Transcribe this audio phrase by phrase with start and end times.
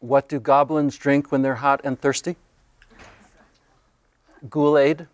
[0.00, 2.36] What do goblins drink when they're hot and thirsty?
[4.48, 5.06] Goulade.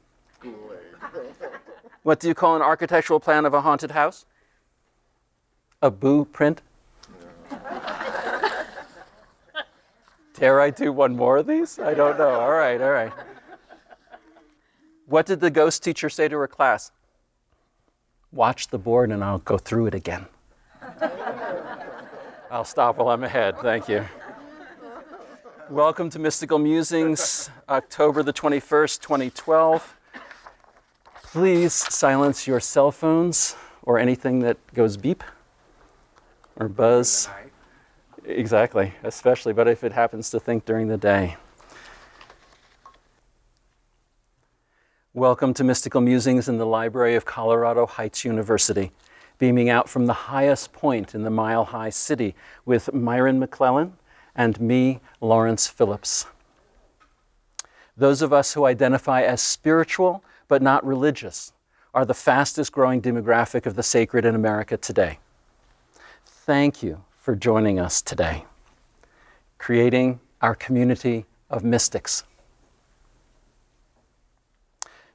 [2.03, 4.27] What do you call an architectural plan of a haunted house?
[5.81, 6.63] A boo print?
[10.35, 11.79] Dare I do one more of these?
[11.79, 12.31] I don't know.
[12.31, 13.13] All right, all right.
[15.07, 16.91] What did the ghost teacher say to her class?
[18.33, 20.27] Watch the board and I'll go through it again.
[22.51, 23.59] I'll stop while I'm ahead.
[23.61, 24.05] Thank you.
[25.73, 29.97] Welcome to Mystical Musings, October the 21st, 2012.
[31.23, 35.25] Please silence your cell phones or anything that goes beep
[36.57, 37.31] or buzz.
[38.27, 41.39] Exactly, especially, but if it happens to think during the day.
[45.15, 48.93] Welcome to Mystical Musings in the Library of Colorado Heights University,
[49.39, 52.35] beaming out from the highest point in the Mile High City
[52.67, 53.95] with Myron McClellan
[54.35, 56.27] and me, Lawrence Phillips.
[57.97, 61.53] Those of us who identify as spiritual but not religious
[61.95, 65.19] are the fastest growing demographic of the sacred in America today.
[66.25, 68.45] Thank you for joining us today,
[69.59, 72.25] creating our community of mystics.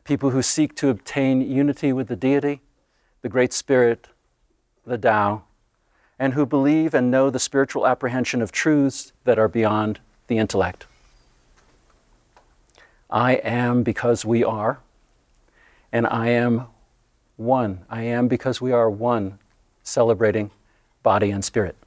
[0.04, 2.62] People who seek to obtain unity with the deity,
[3.23, 4.08] the Great Spirit,
[4.86, 5.44] the Tao,
[6.20, 10.86] and who believe and know the spiritual apprehension of truths that are beyond the intellect.
[13.10, 14.80] I am because we are,
[15.92, 16.68] and I am
[17.38, 17.86] one.
[17.90, 19.40] I am because we are one,
[19.84, 20.52] celebrating
[21.04, 21.78] body and spirit.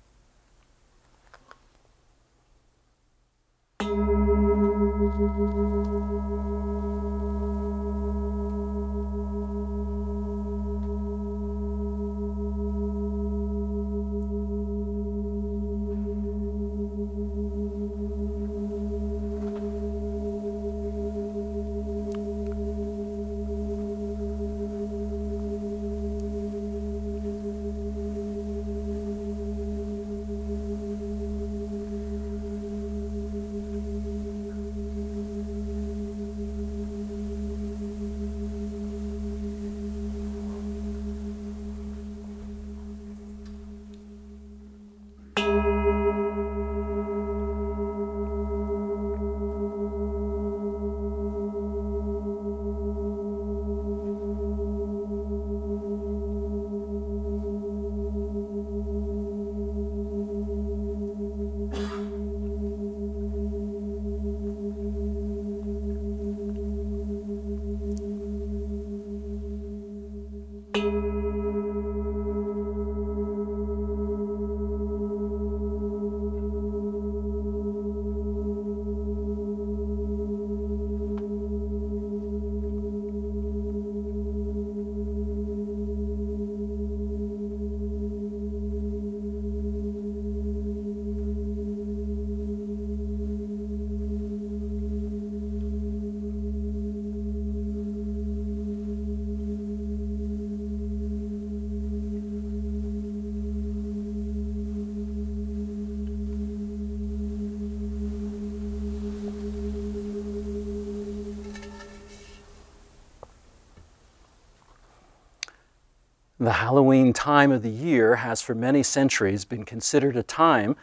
[116.42, 120.74] The Halloween time of the year has for many centuries been considered a time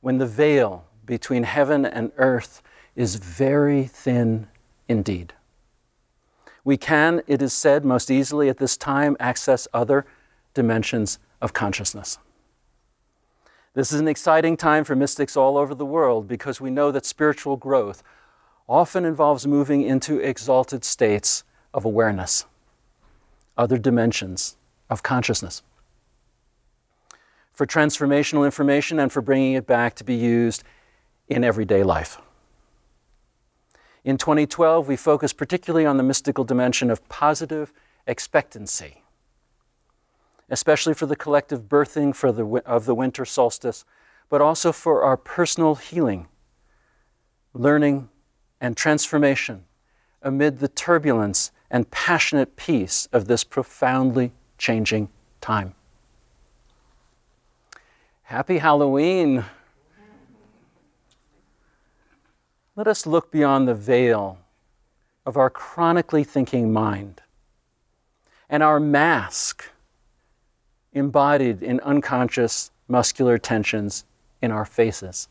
[0.00, 2.62] when the veil between heaven and earth
[2.96, 4.48] is very thin
[4.88, 5.34] indeed.
[6.64, 10.04] We can, it is said, most easily at this time access other
[10.52, 12.18] dimensions of consciousness.
[13.74, 17.06] This is an exciting time for mystics all over the world because we know that
[17.06, 18.02] spiritual growth
[18.68, 22.46] often involves moving into exalted states of awareness,
[23.56, 24.56] other dimensions
[24.90, 25.62] of consciousness
[27.58, 30.62] for transformational information and for bringing it back to be used
[31.26, 32.20] in everyday life.
[34.04, 37.72] In 2012, we focused particularly on the mystical dimension of positive
[38.06, 39.02] expectancy,
[40.48, 43.84] especially for the collective birthing for the, of the winter solstice,
[44.28, 46.28] but also for our personal healing,
[47.52, 48.08] learning,
[48.60, 49.64] and transformation
[50.22, 55.08] amid the turbulence and passionate peace of this profoundly changing
[55.40, 55.74] time.
[58.22, 59.44] Happy Halloween!
[62.76, 64.38] Let us look beyond the veil
[65.26, 67.22] of our chronically thinking mind
[68.48, 69.64] and our mask
[70.92, 74.04] embodied in unconscious muscular tensions
[74.40, 75.28] in our faces.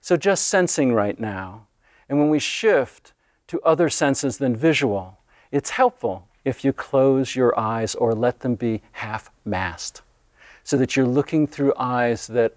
[0.00, 1.66] So just sensing right now.
[2.08, 3.12] And when we shift
[3.48, 5.18] to other senses than visual,
[5.50, 10.00] it's helpful if you close your eyes or let them be half masked
[10.62, 12.54] so that you're looking through eyes that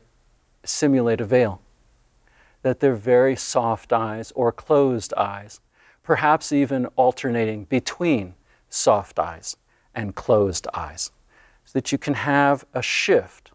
[0.64, 1.60] simulate a veil,
[2.62, 5.60] that they're very soft eyes or closed eyes,
[6.04, 8.36] perhaps even alternating between
[8.70, 9.58] soft eyes
[9.96, 11.10] and closed eyes,
[11.66, 13.52] so that you can have a shift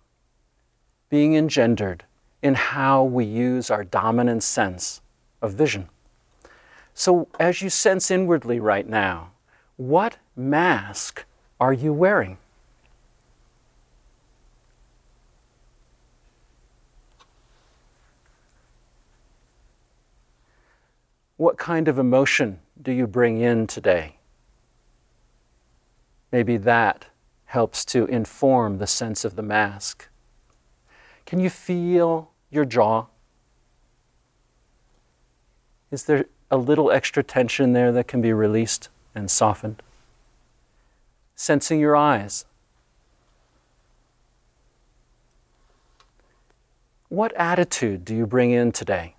[1.10, 2.02] being engendered
[2.42, 5.00] in how we use our dominant sense
[5.40, 5.88] of vision.
[6.92, 9.30] So, as you sense inwardly right now,
[9.76, 11.24] what mask
[11.60, 12.38] are you wearing?
[21.36, 24.18] What kind of emotion do you bring in today?
[26.30, 27.06] Maybe that
[27.46, 30.08] helps to inform the sense of the mask.
[31.26, 33.06] Can you feel your jaw?
[35.90, 39.82] Is there a little extra tension there that can be released and softened?
[41.34, 42.44] Sensing your eyes.
[47.08, 49.14] What attitude do you bring in today?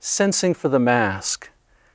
[0.00, 1.50] Sensing for the mask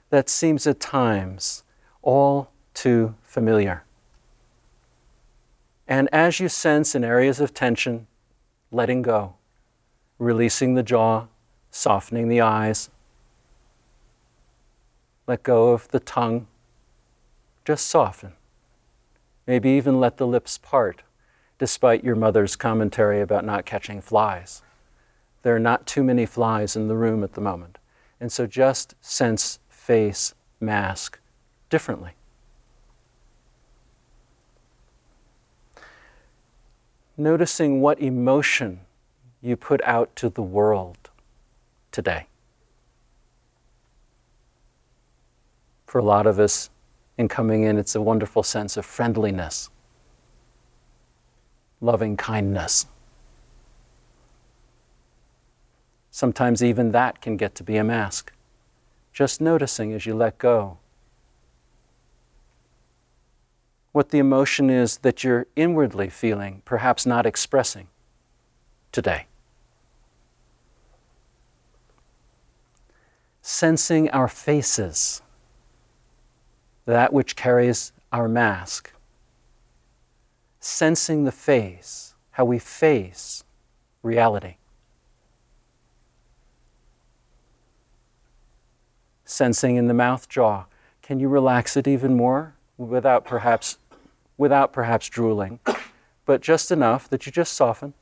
[0.09, 1.63] that seems at times
[2.01, 3.83] all too familiar.
[5.88, 8.06] And as you sense in areas of tension,
[8.71, 9.35] letting go,
[10.19, 11.25] releasing the jaw,
[11.71, 12.89] softening the eyes,
[15.25, 16.48] let go of the tongue,
[17.66, 18.33] just soften.
[19.48, 21.01] Maybe even let the lips part,
[21.57, 24.62] despite your mother's commentary about not catching flies.
[25.42, 27.77] There are not too many flies in the room at the moment.
[28.19, 31.19] And so just sense, face, mask
[31.69, 32.12] differently.
[37.19, 38.80] noticing what emotion
[39.41, 41.09] you put out to the world
[41.91, 42.27] today.
[45.86, 46.69] For a lot of us,
[47.18, 49.69] in coming in, it's a wonderful sense of friendliness,
[51.81, 52.86] loving kindness.
[56.12, 58.33] Sometimes even that can get to be a mask.
[59.13, 60.77] Just noticing as you let go
[63.92, 67.88] what the emotion is that you're inwardly feeling, perhaps not expressing
[68.92, 69.29] today.
[73.51, 75.24] Sensing our faces,
[76.86, 78.94] that which carries our mask.
[80.60, 83.44] Sensing the face, how we face
[84.04, 84.57] reality.
[89.25, 90.66] Sensing in the mouth jaw.
[91.02, 92.54] Can you relax it even more?
[92.78, 93.80] without perhaps,
[94.38, 95.60] without perhaps drooling,
[96.28, 97.95] but just enough that you just soften.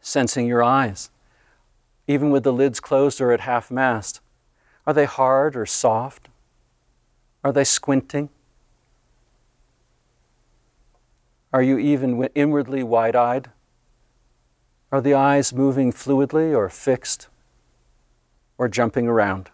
[0.00, 1.10] Sensing your eyes,
[2.06, 4.20] even with the lids closed or at half mast.
[4.86, 6.28] Are they hard or soft?
[7.44, 8.30] Are they squinting?
[11.52, 13.50] Are you even inwardly wide eyed?
[14.92, 17.28] Are the eyes moving fluidly or fixed?
[18.60, 19.48] or jumping around.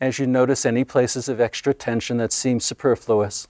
[0.00, 3.46] As you notice any places of extra tension that seem superfluous,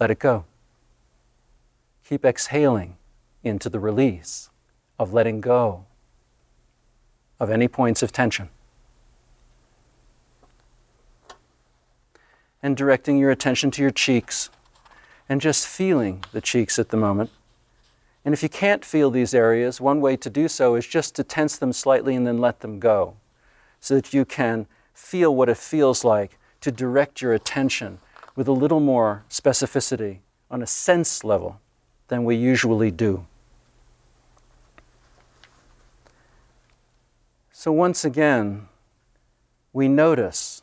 [0.00, 0.46] let it go.
[2.08, 2.96] Keep exhaling
[3.44, 4.48] into the release
[4.98, 5.84] of letting go
[7.38, 8.48] of any points of tension.
[12.62, 14.48] And directing your attention to your cheeks
[15.28, 17.28] and just feeling the cheeks at the moment.
[18.24, 21.22] And if you can't feel these areas, one way to do so is just to
[21.22, 23.16] tense them slightly and then let them go
[23.80, 27.98] so that you can feel what it feels like to direct your attention
[28.34, 31.60] with a little more specificity on a sense level
[32.08, 33.26] than we usually do.
[37.52, 38.68] So, once again,
[39.72, 40.62] we notice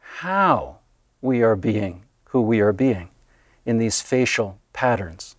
[0.00, 0.78] how
[1.20, 3.08] we are being who we are being
[3.64, 5.36] in these facial patterns.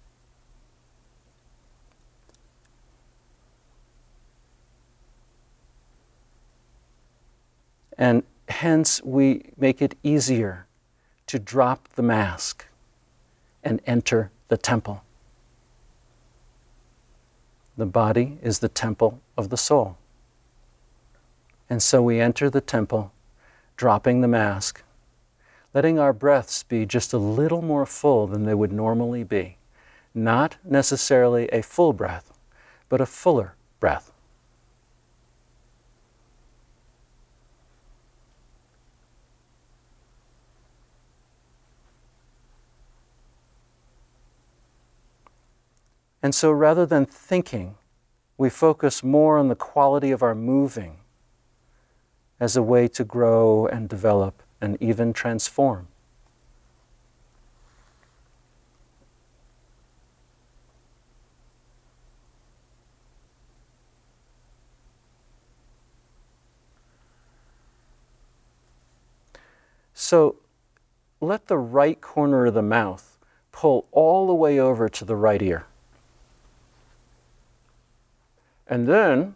[7.98, 10.68] And hence, we make it easier
[11.28, 12.66] to drop the mask
[13.64, 15.04] and enter the temple.
[17.80, 19.96] The body is the temple of the soul.
[21.70, 23.14] And so we enter the temple,
[23.78, 24.84] dropping the mask,
[25.74, 29.60] letting our breaths be just a little more full than they would normally be.
[30.14, 32.34] Not necessarily a full breath,
[32.90, 34.09] but a fuller breath.
[46.22, 47.76] And so rather than thinking,
[48.38, 50.98] we focus more on the quality of our moving
[52.40, 55.88] as a way to grow and develop and even transform.
[69.94, 70.38] So
[71.22, 73.18] let the right corner of the mouth
[73.52, 75.69] pull all the way over to the right ear.
[78.70, 79.36] And then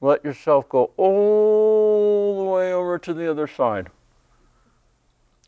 [0.00, 3.88] let yourself go all the way over to the other side.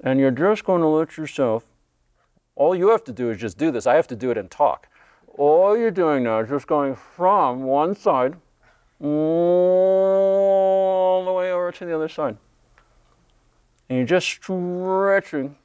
[0.03, 1.65] And you're just going to let yourself,
[2.57, 3.87] all you have to do is just do this.
[3.87, 4.89] I have to do it and talk.
[5.37, 8.37] All you're doing now is just going from one side
[9.01, 10.25] all
[11.25, 12.39] the way over to the other side.
[13.89, 15.57] And you're just stretching.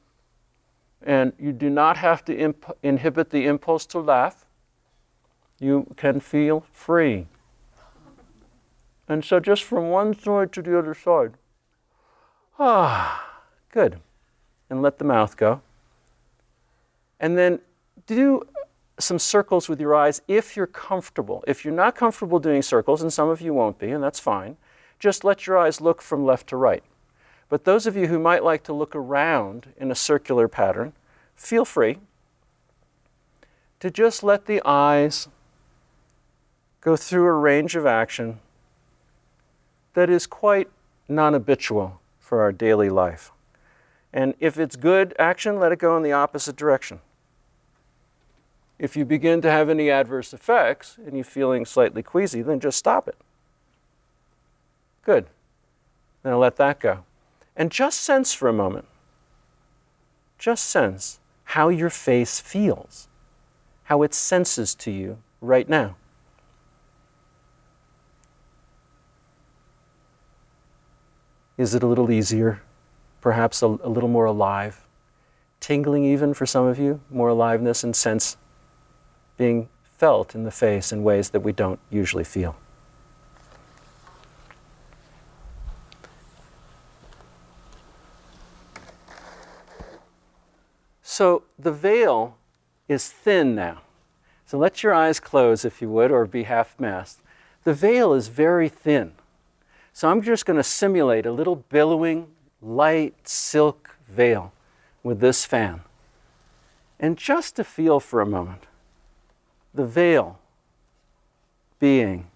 [1.02, 4.43] And you do not have to imp- inhibit the impulse to laugh.
[5.58, 7.26] You can feel free.
[9.08, 11.34] And so just from one side to the other side.
[12.58, 14.00] Ah, good.
[14.70, 15.60] And let the mouth go.
[17.20, 17.60] And then
[18.06, 18.46] do
[18.98, 21.44] some circles with your eyes if you're comfortable.
[21.46, 24.56] If you're not comfortable doing circles, and some of you won't be, and that's fine,
[24.98, 26.82] just let your eyes look from left to right.
[27.48, 30.92] But those of you who might like to look around in a circular pattern,
[31.34, 31.98] feel free
[33.80, 35.28] to just let the eyes
[36.84, 38.38] go through a range of action
[39.94, 40.68] that is quite
[41.08, 43.32] non habitual for our daily life.
[44.12, 47.00] And if it's good action, let it go in the opposite direction.
[48.78, 52.78] If you begin to have any adverse effects and you're feeling slightly queasy, then just
[52.78, 53.16] stop it.
[55.02, 55.26] Good.
[56.24, 57.04] Now let that go.
[57.56, 58.86] And just sense for a moment,
[60.38, 63.08] just sense how your face feels,
[63.84, 65.96] how it senses to you right now.
[71.56, 72.62] Is it a little easier?
[73.20, 74.84] Perhaps a, a, little more alive?
[75.60, 78.36] Tingling, even for some of you, more aliveness and sense
[79.36, 82.56] being felt in the face in ways that we don't usually feel.
[91.02, 92.36] So the veil
[92.88, 93.82] is thin now.
[94.46, 97.20] So let your eyes close, if you would, or be half masked.
[97.62, 99.12] The veil is very thin.
[99.96, 102.26] So I'm just going to simulate a little billowing,
[102.60, 104.52] light silk veil
[105.04, 105.82] with this fan.
[106.98, 108.64] And just to feel for a moment
[109.72, 110.40] the veil
[111.78, 112.26] being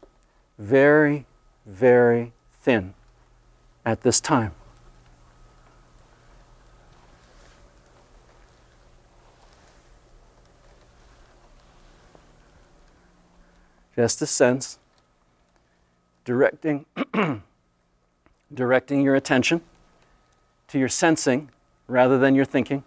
[0.57, 1.27] very,
[1.67, 2.95] very thin
[3.85, 4.53] at this time.
[13.97, 14.79] Just a sense,
[16.25, 16.87] directing,
[18.53, 19.61] directing your attention
[20.69, 21.51] to your sensing
[21.87, 22.85] rather than your thinking.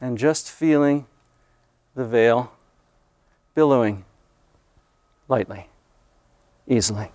[0.00, 1.06] And just feeling
[1.94, 2.52] the veil
[3.54, 4.04] billowing
[5.28, 5.68] lightly,
[6.66, 7.10] easily.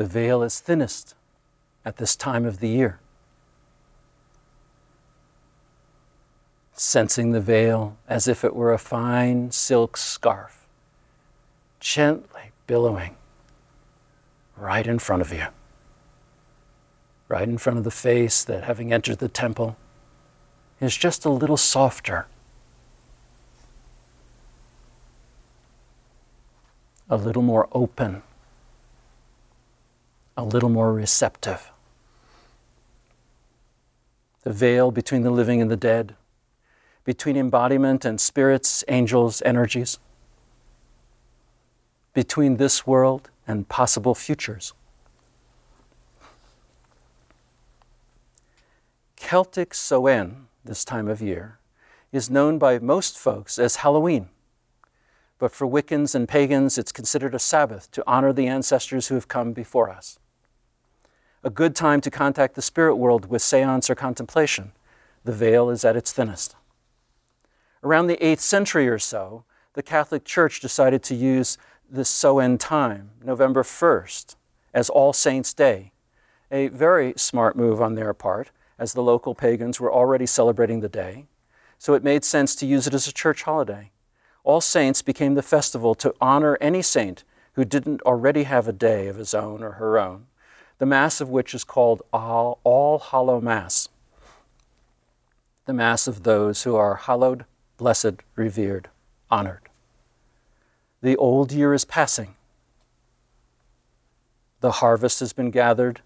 [0.00, 1.14] The veil is thinnest
[1.84, 3.00] at this time of the year.
[6.72, 10.66] Sensing the veil as if it were a fine silk scarf,
[11.80, 13.14] gently billowing
[14.56, 15.48] right in front of you,
[17.28, 19.76] right in front of the face that, having entered the temple,
[20.80, 22.26] is just a little softer.
[27.10, 28.22] A little more open
[30.40, 31.70] a little more receptive.
[34.42, 36.16] The veil between the living and the dead,
[37.04, 39.98] between embodiment and spirits, angels, energies,
[42.14, 44.72] between this world and possible futures.
[49.16, 51.58] Celtic Samhain, this time of year,
[52.12, 54.28] is known by most folks as Halloween
[55.40, 59.26] but for Wiccans and pagans, it's considered a Sabbath to honor the ancestors who have
[59.26, 60.18] come before us.
[61.42, 64.72] A good time to contact the spirit world with seance or contemplation.
[65.24, 66.54] The veil is at its thinnest.
[67.82, 71.56] Around the 8th century or so, the Catholic Church decided to use
[71.88, 74.36] this Samhain time, November 1st,
[74.74, 75.92] as All Saints' Day.
[76.50, 80.88] A very smart move on their part, as the local pagans were already celebrating the
[80.90, 81.26] day,
[81.78, 83.92] so it made sense to use it as a church holiday.
[84.44, 89.06] All Saints became the festival to honor any saint who didn't already have a day
[89.06, 90.26] of his own or her own,
[90.80, 93.90] the Mass of which is called All, All Hallow Mass,
[95.66, 97.44] the Mass of those who are hallowed,
[97.76, 98.88] blessed, revered,
[99.30, 99.68] honored.
[101.02, 102.34] The old year is passing.
[104.60, 106.00] The harvest has been gathered.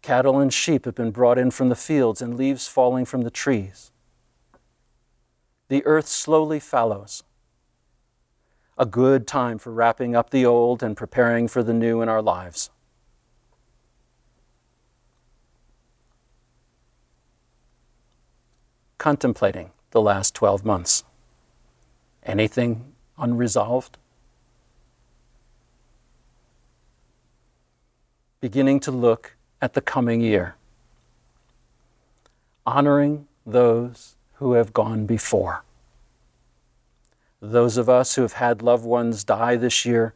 [0.00, 3.32] Cattle and sheep have been brought in from the fields, and leaves falling from the
[3.32, 3.90] trees.
[5.66, 7.24] The earth slowly fallows.
[8.78, 12.22] A good time for wrapping up the old and preparing for the new in our
[12.22, 12.70] lives.
[19.04, 21.04] Contemplating the last 12 months.
[22.22, 23.98] Anything unresolved.
[28.40, 30.54] Beginning to look at the coming year,
[32.64, 35.64] honoring those who have gone before.
[37.42, 40.14] Those of us who have had loved ones die this year,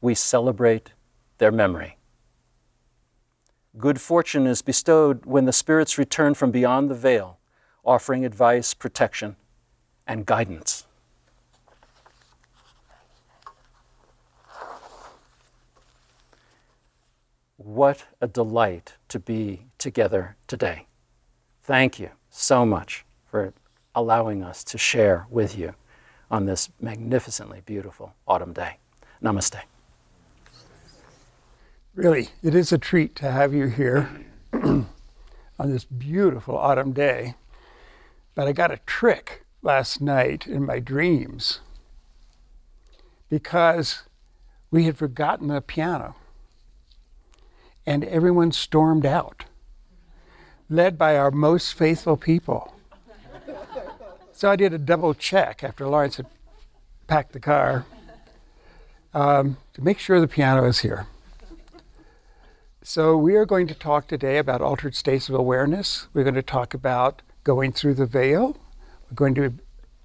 [0.00, 0.94] we celebrate
[1.36, 1.98] their memory.
[3.76, 7.36] Good fortune is bestowed when the spirits return from beyond the veil,
[7.84, 9.36] offering advice, protection,
[10.06, 10.86] and guidance.
[17.56, 20.86] What a delight to be together today.
[21.62, 23.52] Thank you so much for
[23.94, 25.74] allowing us to share with you
[26.30, 28.78] on this magnificently beautiful autumn day.
[29.22, 29.60] Namaste.
[31.94, 34.08] Really, it is a treat to have you here
[34.52, 34.86] on
[35.58, 37.34] this beautiful autumn day.
[38.40, 41.60] But I got a trick last night in my dreams
[43.28, 44.04] because
[44.70, 46.16] we had forgotten the piano
[47.84, 49.44] and everyone stormed out,
[50.70, 52.74] led by our most faithful people.
[54.32, 56.24] so I did a double check after Lawrence had
[57.08, 57.84] packed the car
[59.12, 61.06] um, to make sure the piano is here.
[62.82, 66.08] So, we are going to talk today about altered states of awareness.
[66.14, 68.56] We're going to talk about going through the veil.
[69.08, 69.54] We're going to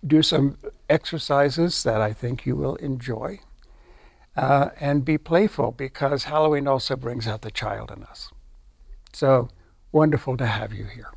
[0.06, 0.58] do some
[0.89, 3.39] exercises that I think you will enjoy
[4.36, 8.32] uh, and be playful because Halloween also brings out the child in us.
[9.13, 9.50] So
[9.91, 11.14] wonderful to have you here.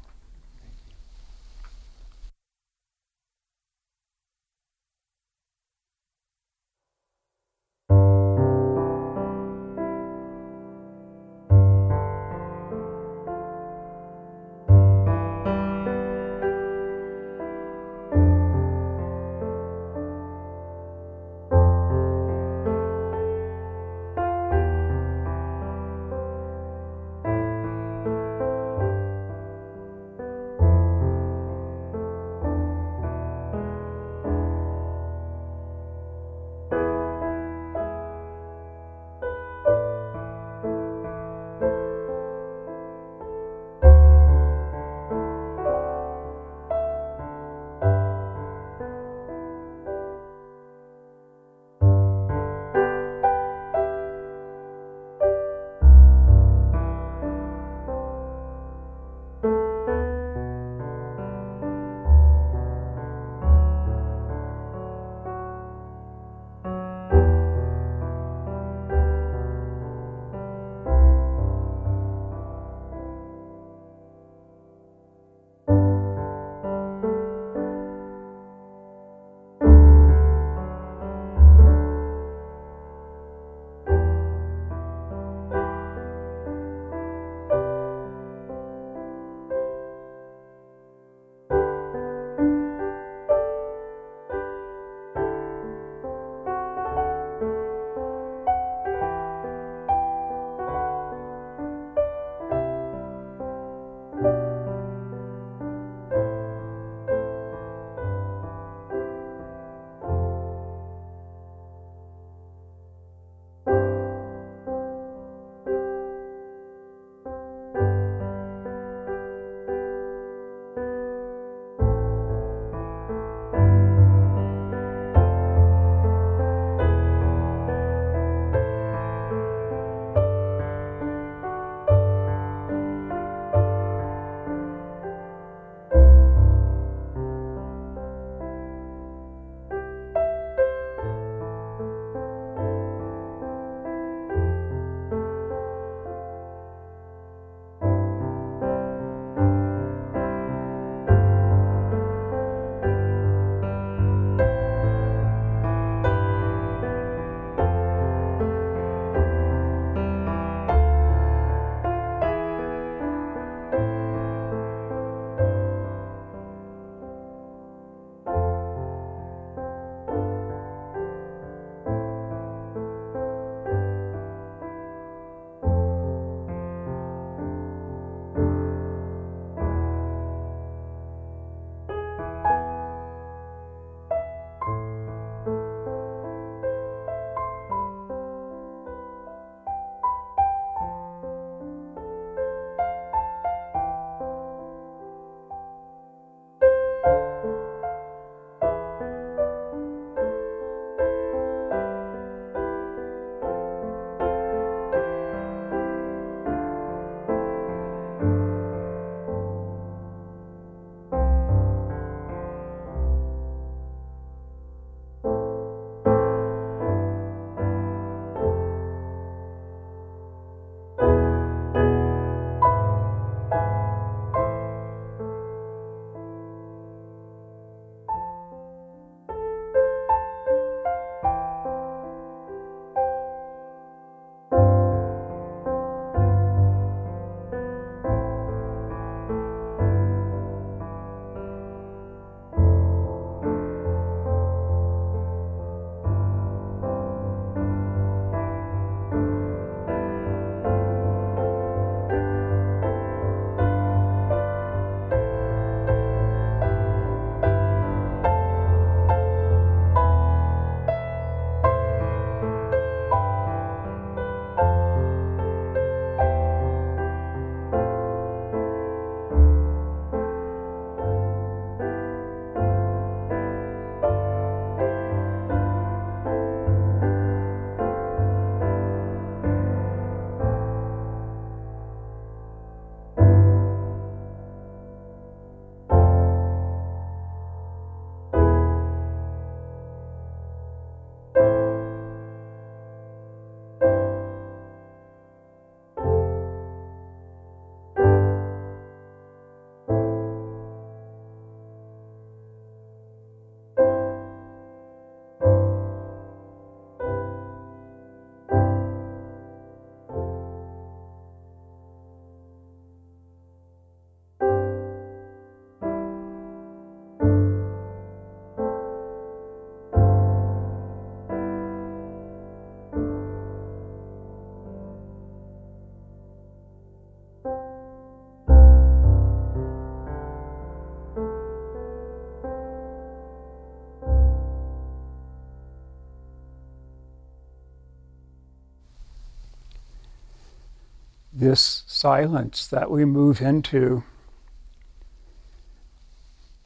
[341.48, 344.04] This silence that we move into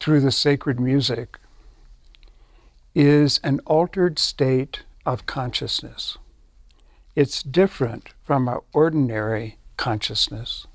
[0.00, 1.38] through the sacred music
[2.92, 6.18] is an altered state of consciousness.
[7.14, 10.66] It's different from our ordinary consciousness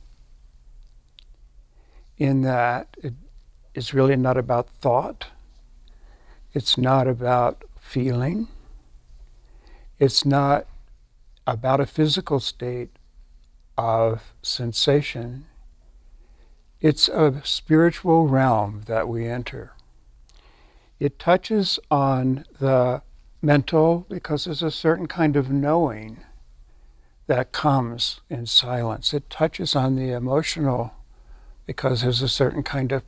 [2.18, 3.14] in that it
[3.74, 5.26] is really not about thought,
[6.54, 8.48] it's not about feeling,
[10.00, 10.66] it's not
[11.46, 12.97] about a physical state
[13.78, 15.46] of sensation.
[16.82, 19.74] It's a spiritual realm that we enter.
[21.00, 23.02] It touches on the
[23.42, 26.24] mental because there's a certain kind of knowing
[27.28, 29.14] that comes in silence.
[29.14, 30.94] It touches on the emotional
[31.66, 33.04] because there's a certain kind of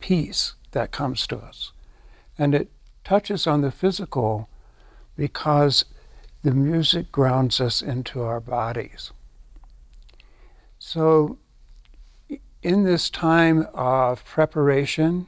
[0.00, 1.72] peace that comes to us.
[2.38, 2.70] And it
[3.04, 4.48] touches on the physical
[5.16, 5.84] because
[6.42, 9.10] the music grounds us into our bodies.
[10.90, 11.36] So,
[12.62, 15.26] in this time of preparation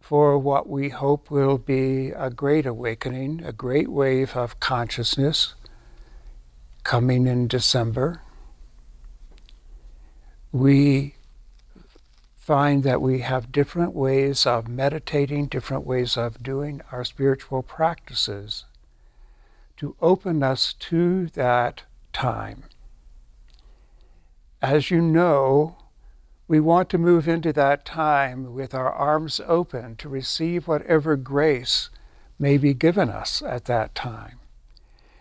[0.00, 5.56] for what we hope will be a great awakening, a great wave of consciousness
[6.84, 8.22] coming in December,
[10.52, 11.16] we
[12.38, 18.64] find that we have different ways of meditating, different ways of doing our spiritual practices
[19.76, 21.82] to open us to that
[22.14, 22.64] time.
[24.62, 25.76] As you know,
[26.48, 31.90] we want to move into that time with our arms open to receive whatever grace
[32.38, 34.38] may be given us at that time.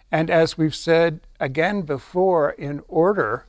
[0.09, 3.45] And as we've said again before, in order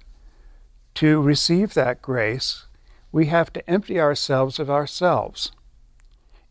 [0.94, 2.66] to receive that grace,
[3.12, 5.53] we have to empty ourselves of ourselves.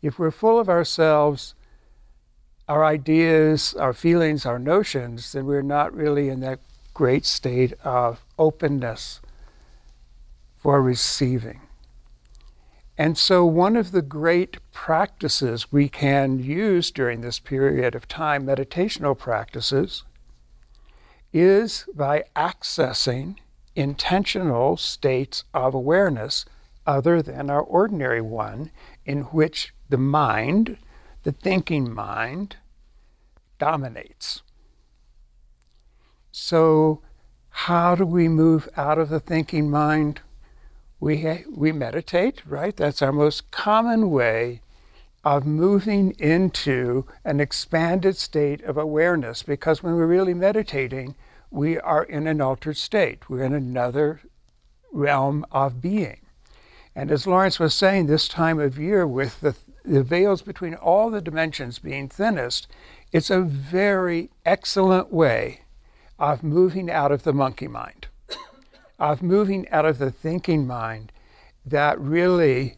[0.00, 1.54] If we're full of ourselves,
[2.68, 6.60] our ideas, our feelings, our notions, then we're not really in that
[6.94, 9.20] great state of openness
[10.66, 11.60] for receiving.
[12.98, 18.44] And so, one of the great practices we can use during this period of time,
[18.44, 20.02] meditational practices,
[21.32, 23.36] is by accessing
[23.76, 26.44] intentional states of awareness
[26.84, 28.72] other than our ordinary one,
[29.04, 30.78] in which the mind,
[31.22, 32.56] the thinking mind,
[33.60, 34.42] dominates.
[36.32, 37.02] So,
[37.50, 40.22] how do we move out of the thinking mind?
[41.00, 42.76] We, we meditate, right?
[42.76, 44.60] That's our most common way
[45.24, 51.14] of moving into an expanded state of awareness because when we're really meditating,
[51.50, 53.28] we are in an altered state.
[53.28, 54.20] We're in another
[54.92, 56.20] realm of being.
[56.94, 59.54] And as Lawrence was saying, this time of year, with the,
[59.84, 62.68] the veils between all the dimensions being thinnest,
[63.12, 65.60] it's a very excellent way
[66.18, 68.06] of moving out of the monkey mind
[68.98, 71.12] of moving out of the thinking mind
[71.64, 72.76] that really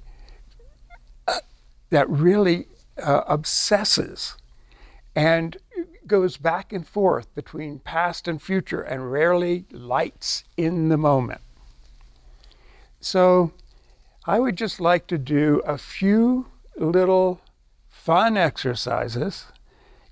[1.26, 1.40] uh,
[1.90, 2.66] that really
[3.02, 4.36] uh, obsesses
[5.14, 5.58] and
[6.06, 11.40] goes back and forth between past and future and rarely lights in the moment.
[13.00, 13.52] So
[14.24, 17.40] I would just like to do a few little
[17.88, 19.46] fun exercises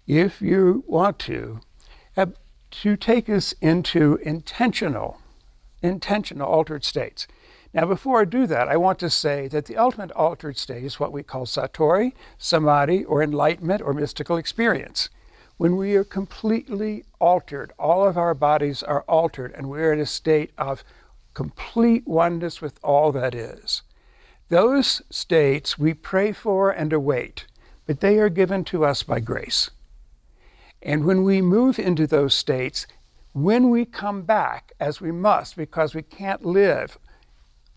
[0.07, 1.61] if you want to
[2.83, 5.19] to take us into intentional
[5.83, 7.27] intentional altered states.
[7.73, 10.99] Now, before I do that, I want to say that the ultimate altered state is
[10.99, 15.11] what we call satori, samadhi, or enlightenment or mystical experience.
[15.59, 20.07] When we are completely altered, all of our bodies are altered, and we're in a
[20.07, 20.85] state of
[21.35, 23.83] complete oneness with all that is.
[24.49, 27.47] Those states we pray for and await,
[27.87, 29.71] but they are given to us by grace.
[30.83, 32.87] And when we move into those states,
[33.37, 36.97] when we come back, as we must, because we can't live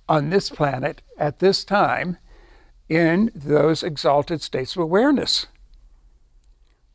[0.07, 2.15] on this planet at this time
[2.87, 5.47] in those exalted states of awareness.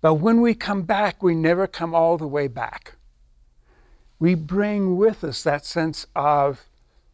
[0.01, 2.95] But when we come back, we never come all the way back.
[4.19, 6.65] We bring with us that sense of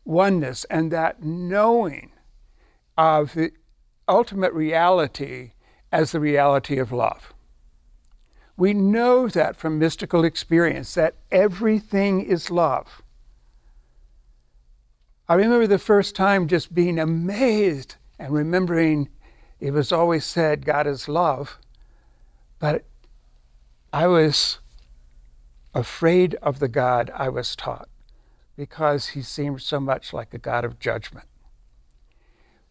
[0.05, 2.13] oneness and that knowing
[2.97, 3.51] of the
[4.07, 5.55] ultimate reality
[5.91, 7.35] as the reality of love.
[8.61, 13.01] We know that from mystical experience that everything is love.
[15.27, 19.09] I remember the first time just being amazed and remembering
[19.61, 21.59] it was always said God is love,
[22.59, 22.85] but
[23.94, 24.59] I was
[25.73, 27.88] afraid of the God I was taught
[28.59, 31.29] because he seemed so much like a God of judgment.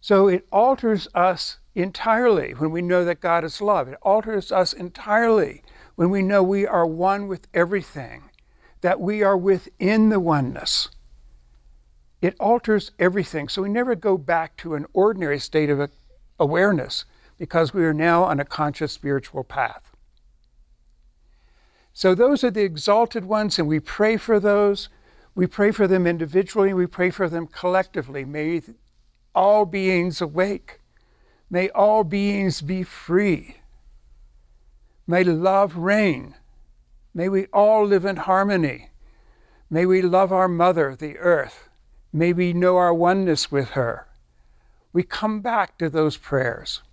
[0.01, 3.87] So it alters us entirely when we know that God is love.
[3.87, 5.63] It alters us entirely
[5.99, 8.29] when we know we are one with everything,
[8.79, 10.87] that we are within the oneness,
[12.21, 13.49] it alters everything.
[13.49, 15.91] So we never go back to an ordinary state of
[16.39, 17.03] awareness
[17.37, 19.91] because we are now on a conscious spiritual path.
[21.91, 24.87] So those are the exalted ones, and we pray for those.
[25.35, 28.23] We pray for them individually, we pray for them collectively.
[28.23, 28.61] May
[29.35, 30.79] all beings awake.
[31.49, 33.57] May all beings be free.
[35.09, 36.35] May love reign.
[37.15, 38.91] May we all live in harmony.
[39.67, 41.67] May we love our mother, the earth.
[42.13, 44.05] May we know our oneness with her.
[44.93, 46.83] We come back to those prayers.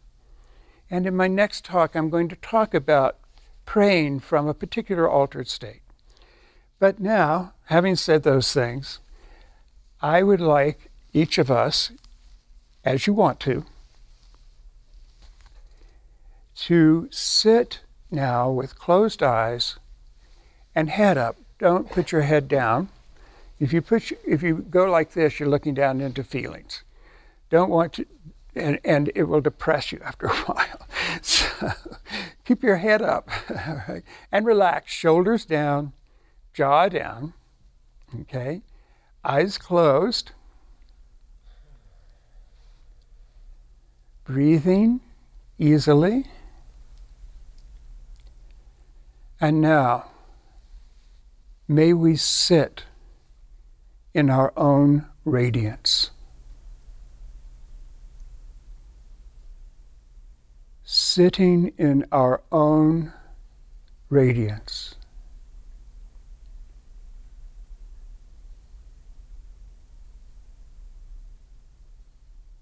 [0.90, 3.18] And in my next talk, I'm going to talk about
[3.66, 5.83] praying from a particular altered state.
[6.79, 8.98] But now, having said those things,
[10.00, 11.92] I would like each of us,
[12.83, 13.66] as you want to,
[16.55, 19.78] to sit now with closed eyes
[20.74, 21.36] and head up.
[21.58, 22.90] Don't put your head down.
[23.58, 26.84] If you put if you go like this, you're looking down into feelings.
[27.48, 28.06] Don't want to,
[28.54, 30.86] and, and it will depress you after a while.
[31.22, 31.46] So
[32.44, 33.30] keep your head up
[33.88, 34.92] right, and relax.
[34.92, 35.92] Shoulders down,
[36.52, 37.32] jaw down.
[38.22, 38.62] Okay,
[39.24, 40.32] eyes closed.
[44.24, 45.00] Breathing
[45.58, 46.26] easily.
[49.38, 50.07] And now,
[51.68, 52.85] may we sit
[54.14, 56.11] in our own radiance.
[60.85, 63.12] Sitting in our own
[64.09, 64.94] radiance.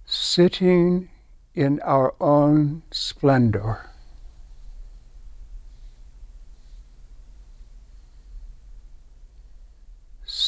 [0.04, 1.08] Sitting
[1.54, 3.90] in our own splendor.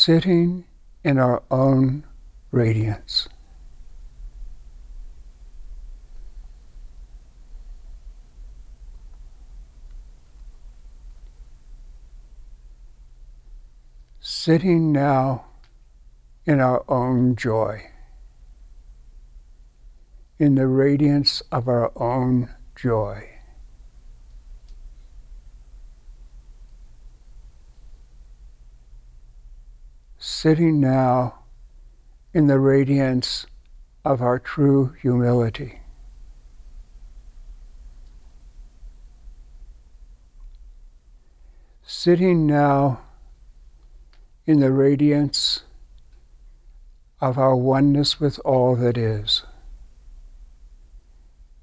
[0.07, 0.65] Sitting
[1.03, 2.05] in our own
[2.53, 3.27] radiance.
[14.21, 15.47] Sitting now
[16.45, 17.91] in our own joy,
[20.39, 23.36] in the radiance of our own joy.
[30.29, 31.33] Sitting now
[32.35, 33.47] in the radiance
[34.05, 35.79] of our true humility.
[41.87, 43.03] Sitting now
[44.47, 45.63] in the radiance
[47.21, 49.45] of our oneness with all that is.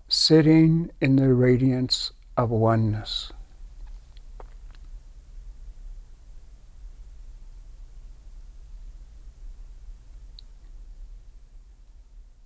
[0.07, 3.32] Sitting in the radiance of oneness.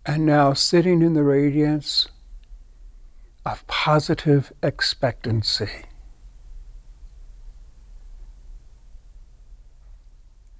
[0.09, 2.07] And now sitting in the radiance
[3.45, 5.83] of positive expectancy.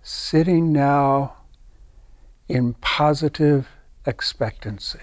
[0.03, 1.38] Sitting now
[2.49, 3.69] in positive
[4.05, 4.99] expectancy.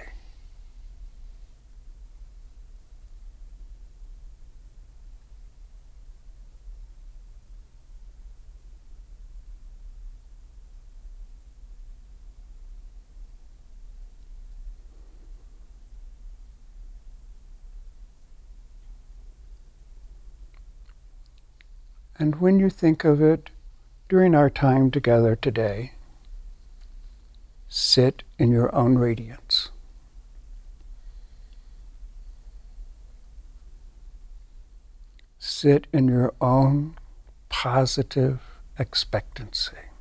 [22.25, 23.51] And when you think of it
[24.09, 25.93] during our time together today,
[27.69, 29.69] sit in your own radiance.
[35.39, 36.97] Sit in your own
[37.51, 38.41] positive
[38.79, 39.93] expectancy.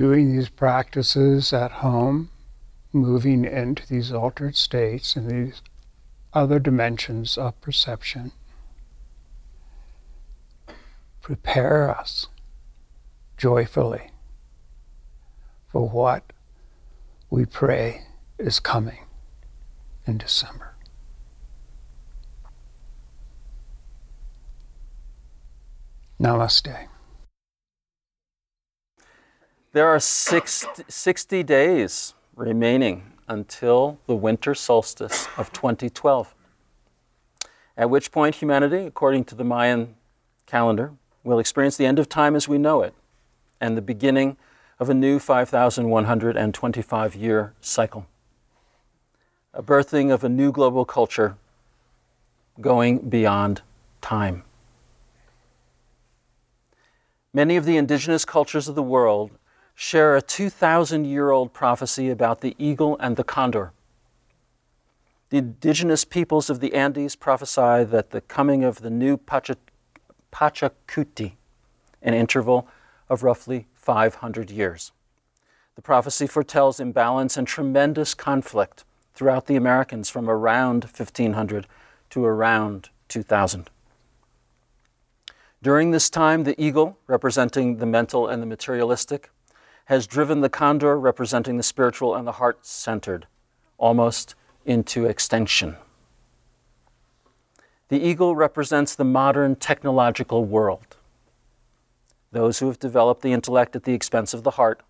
[0.00, 2.30] doing these practices at home,
[2.90, 5.60] moving into these altered states and these
[6.32, 8.32] other dimensions of perception,
[11.20, 12.28] prepare us
[13.36, 14.10] joyfully
[15.68, 16.32] for what
[17.28, 18.00] we pray
[18.38, 19.00] is coming
[20.06, 20.74] in December.
[26.18, 26.89] Namaste.
[29.72, 36.34] There are 60, 60 days remaining until the winter solstice of 2012,
[37.76, 39.94] at which point humanity, according to the Mayan
[40.46, 42.94] calendar, will experience the end of time as we know it
[43.60, 44.36] and the beginning
[44.80, 48.06] of a new 5,125 year cycle.
[49.54, 51.36] A birthing of a new global culture
[52.60, 53.62] going beyond
[54.00, 54.42] time.
[57.32, 59.30] Many of the indigenous cultures of the world
[59.74, 63.72] share a 2,000 year old prophecy about the eagle and the condor.
[65.30, 69.56] The indigenous peoples of the Andes prophesy that the coming of the new Pacha,
[70.32, 71.34] Pachacuti,
[72.02, 72.66] an interval
[73.08, 74.92] of roughly 500 years.
[75.76, 81.66] The prophecy foretells imbalance and tremendous conflict throughout the Americans from around 1500
[82.10, 83.70] to around 2000.
[85.62, 89.30] During this time, the eagle, representing the mental and the materialistic,
[89.90, 93.26] has driven the condor, representing the spiritual and the heart centered,
[93.76, 95.74] almost into extinction.
[97.88, 100.96] The eagle represents the modern technological world.
[102.30, 104.80] Those who have developed the intellect at the expense of the heart,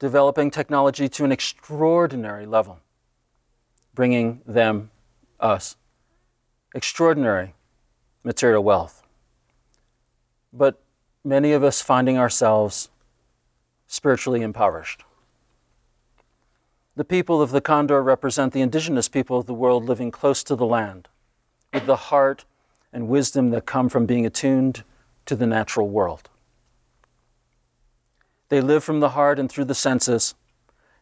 [0.00, 2.80] developing technology to an extraordinary level,
[3.94, 4.90] bringing them,
[5.38, 5.76] us,
[6.74, 7.54] extraordinary
[8.24, 9.04] material wealth.
[10.52, 10.82] But
[11.22, 12.88] many of us finding ourselves
[13.86, 15.04] spiritually impoverished.
[16.96, 20.56] The people of the Condor represent the indigenous people of the world living close to
[20.56, 21.08] the land,
[21.72, 22.44] with the heart
[22.92, 24.82] and wisdom that come from being attuned
[25.26, 26.30] to the natural world.
[28.48, 30.34] They live from the heart and through the senses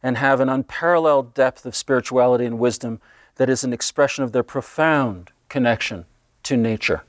[0.03, 3.01] and have an unparalleled depth of spirituality and wisdom
[3.37, 6.07] that is an expression of their profound connection
[6.43, 7.05] to nature.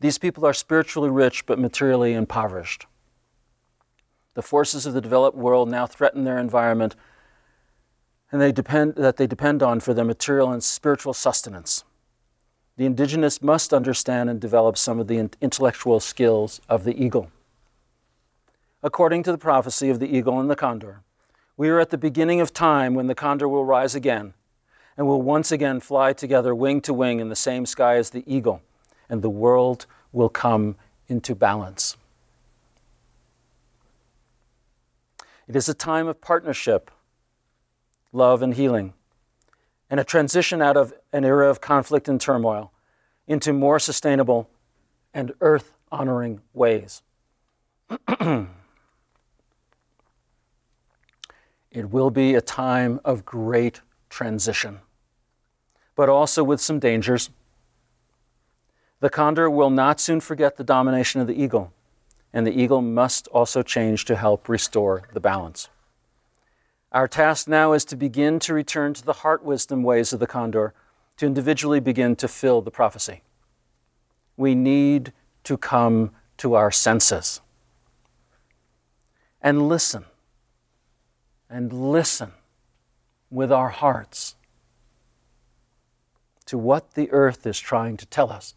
[0.00, 2.86] These people are spiritually rich but materially impoverished.
[4.34, 6.96] The forces of the developed world now threaten their environment
[8.32, 11.84] and they depend, that they depend on for their material and spiritual sustenance.
[12.76, 17.30] The indigenous must understand and develop some of the intellectual skills of the eagle.
[18.82, 21.02] According to the prophecy of the eagle and the condor,
[21.56, 24.32] we are at the beginning of time when the condor will rise again
[24.96, 28.24] and will once again fly together wing to wing in the same sky as the
[28.26, 28.62] eagle,
[29.08, 30.76] and the world will come
[31.08, 31.96] into balance.
[35.50, 36.92] It is a time of partnership,
[38.12, 38.92] love, and healing,
[39.90, 42.70] and a transition out of an era of conflict and turmoil
[43.26, 44.48] into more sustainable
[45.12, 47.02] and earth honoring ways.
[51.72, 54.78] it will be a time of great transition,
[55.96, 57.28] but also with some dangers.
[59.00, 61.72] The condor will not soon forget the domination of the eagle
[62.32, 65.68] and the eagle must also change to help restore the balance.
[66.92, 70.26] Our task now is to begin to return to the heart wisdom ways of the
[70.26, 70.74] condor,
[71.16, 73.22] to individually begin to fill the prophecy.
[74.36, 75.12] We need
[75.44, 77.40] to come to our senses
[79.42, 80.04] and listen,
[81.48, 82.32] and listen
[83.30, 84.34] with our hearts
[86.46, 88.54] to what the earth is trying to tell us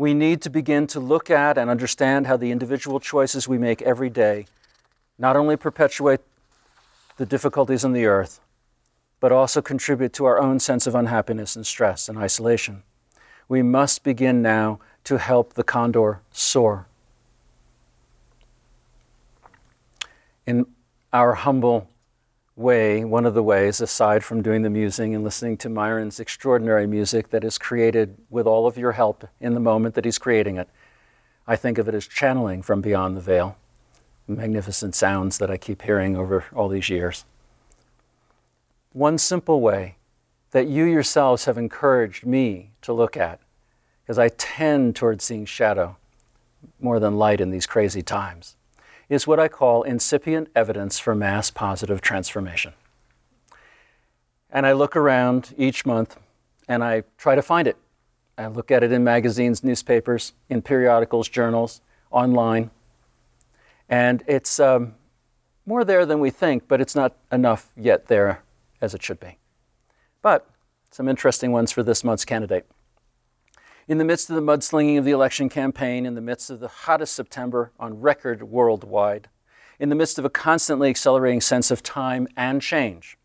[0.00, 3.82] we need to begin to look at and understand how the individual choices we make
[3.82, 4.46] every day
[5.18, 6.20] not only perpetuate
[7.18, 8.40] the difficulties on the earth,
[9.20, 12.82] but also contribute to our own sense of unhappiness and stress and isolation.
[13.46, 16.86] We must begin now to help the condor soar.
[20.46, 20.64] In
[21.12, 21.90] our humble
[22.60, 26.86] way, one of the ways, aside from doing the musing and listening to Myron's extraordinary
[26.86, 30.58] music that is created with all of your help in the moment that he's creating
[30.58, 30.68] it,
[31.46, 33.56] I think of it as channeling from beyond the veil.
[34.28, 37.24] Magnificent sounds that I keep hearing over all these years.
[38.92, 39.96] One simple way
[40.50, 43.40] that you yourselves have encouraged me to look at,
[44.02, 45.96] because I tend towards seeing shadow
[46.78, 48.56] more than light in these crazy times
[49.10, 52.72] is what I call incipient evidence for mass positive transformation.
[54.48, 56.16] And I look around each month
[56.68, 57.76] and I try to find it.
[58.38, 62.70] I look at it in magazines, newspapers, in periodicals, journals, online.
[63.88, 64.94] And it's um,
[65.66, 68.42] more there than we think, but it's not enough yet there
[68.80, 69.38] as it should be.
[70.22, 70.48] But
[70.90, 72.66] some interesting ones for this month's candidate.
[73.90, 76.68] In the midst of the mudslinging of the election campaign, in the midst of the
[76.68, 79.28] hottest September on record worldwide,
[79.80, 83.18] in the midst of a constantly accelerating sense of time and change,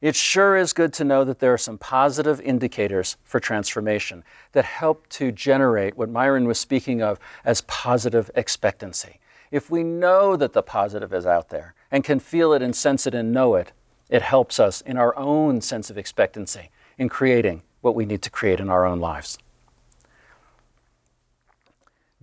[0.00, 4.64] It sure is good to know that there are some positive indicators for transformation that
[4.64, 9.18] help to generate what Myron was speaking of as positive expectancy.
[9.50, 13.08] If we know that the positive is out there and can feel it and sense
[13.08, 13.72] it and know it,
[14.08, 18.30] it helps us in our own sense of expectancy in creating what we need to
[18.30, 19.38] create in our own lives.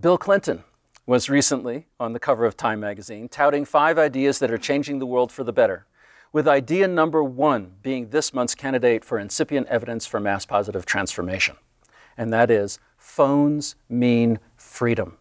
[0.02, 0.64] Bill Clinton
[1.06, 5.06] was recently on the cover of Time magazine touting five ideas that are changing the
[5.06, 5.86] world for the better,
[6.34, 11.56] with idea number one being this month's candidate for incipient evidence for mass positive transformation.
[12.18, 15.20] And that is phones mean freedom.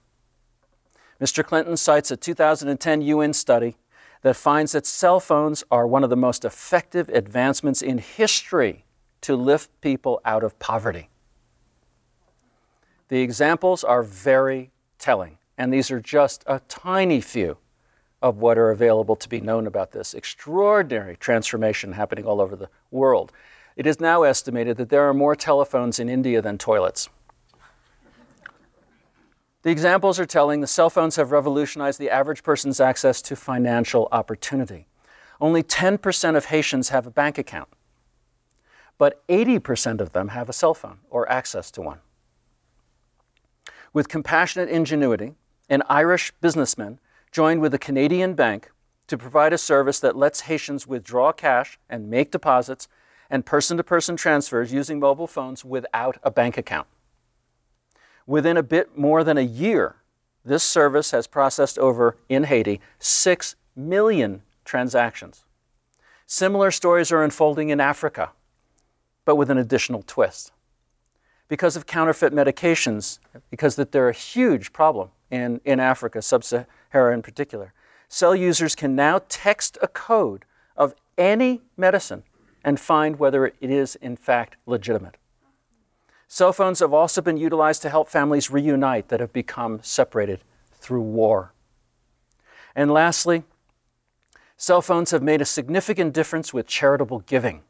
[1.21, 1.45] Mr.
[1.45, 3.77] Clinton cites a 2010 UN study
[4.23, 8.87] that finds that cell phones are one of the most effective advancements in history
[9.21, 11.11] to lift people out of poverty.
[13.11, 17.59] The examples are very telling, and these are just a tiny few
[18.23, 22.69] of what are available to be known about this extraordinary transformation happening all over the
[22.93, 23.33] world.
[23.75, 27.09] It is now estimated that there are more telephones in India than toilets.
[29.63, 34.07] The examples are telling the cell phones have revolutionized the average person's access to financial
[34.13, 34.87] opportunity.
[35.41, 37.71] Only 10% of Haitians have a bank account,
[38.99, 41.99] but 80% of them have a cell phone or access to one.
[43.93, 45.35] With compassionate ingenuity,
[45.69, 47.01] an Irish businessman
[47.33, 48.71] joined with a Canadian bank
[49.09, 52.87] to provide a service that lets Haitians withdraw cash and make deposits
[53.29, 56.87] and person to person transfers using mobile phones without a bank account.
[58.27, 59.97] Within a bit more than a year,
[60.45, 65.45] this service has processed over, in Haiti, 6 million transactions.
[66.27, 68.31] Similar stories are unfolding in Africa,
[69.25, 70.53] but with an additional twist
[71.51, 73.19] because of counterfeit medications,
[73.51, 77.75] because that they're a huge problem in, in Africa, sub Sahara in particular.
[78.09, 80.45] Cell users can now text a code
[80.77, 82.23] of any medicine
[82.63, 85.17] and find whether it is in fact legitimate.
[86.29, 91.03] Cell phones have also been utilized to help families reunite that have become separated through
[91.03, 91.53] war.
[92.77, 93.43] And lastly,
[94.57, 97.65] cell phones have made a significant difference with charitable giving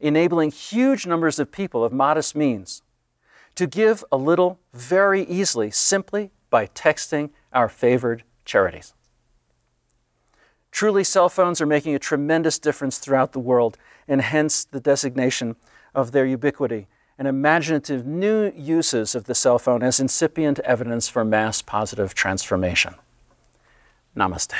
[0.00, 2.82] enabling huge numbers of people of modest means
[3.54, 8.94] to give a little very easily simply by texting our favored charities.
[10.70, 13.78] Truly, cell phones are making a tremendous difference throughout the world,
[14.08, 15.56] and hence the designation
[15.94, 21.24] of their ubiquity and imaginative new uses of the cell phone as incipient evidence for
[21.24, 22.96] mass positive transformation.
[24.16, 24.54] Namaste.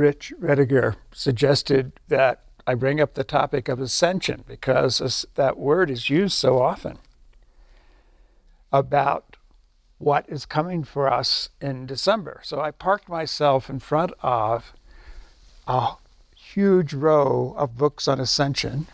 [0.00, 6.08] Rich Rediger suggested that I bring up the topic of ascension because that word is
[6.08, 6.96] used so often
[8.72, 9.36] about
[9.98, 12.40] what is coming for us in December.
[12.42, 14.72] So I parked myself in front of
[15.66, 15.96] a
[16.34, 18.86] huge row of books on ascension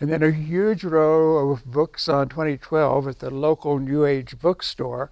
[0.00, 5.10] and then a huge row of books on 2012 at the local New Age bookstore.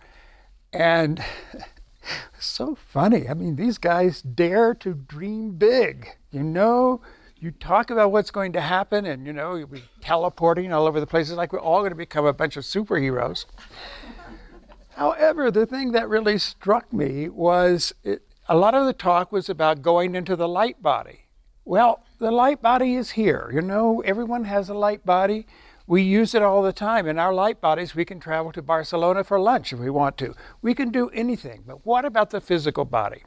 [0.72, 1.22] And
[2.38, 3.28] so funny.
[3.28, 6.16] I mean, these guys dare to dream big.
[6.30, 7.00] You know,
[7.36, 11.00] you talk about what's going to happen, and you know, you'll be teleporting all over
[11.00, 11.28] the place.
[11.28, 13.46] It's like we're all going to become a bunch of superheroes.
[14.90, 19.48] However, the thing that really struck me was it, a lot of the talk was
[19.48, 21.20] about going into the light body.
[21.64, 23.50] Well, the light body is here.
[23.52, 25.46] You know, everyone has a light body.
[25.90, 27.08] We use it all the time.
[27.08, 30.36] In our light bodies, we can travel to Barcelona for lunch if we want to.
[30.62, 31.64] We can do anything.
[31.66, 33.24] But what about the physical body?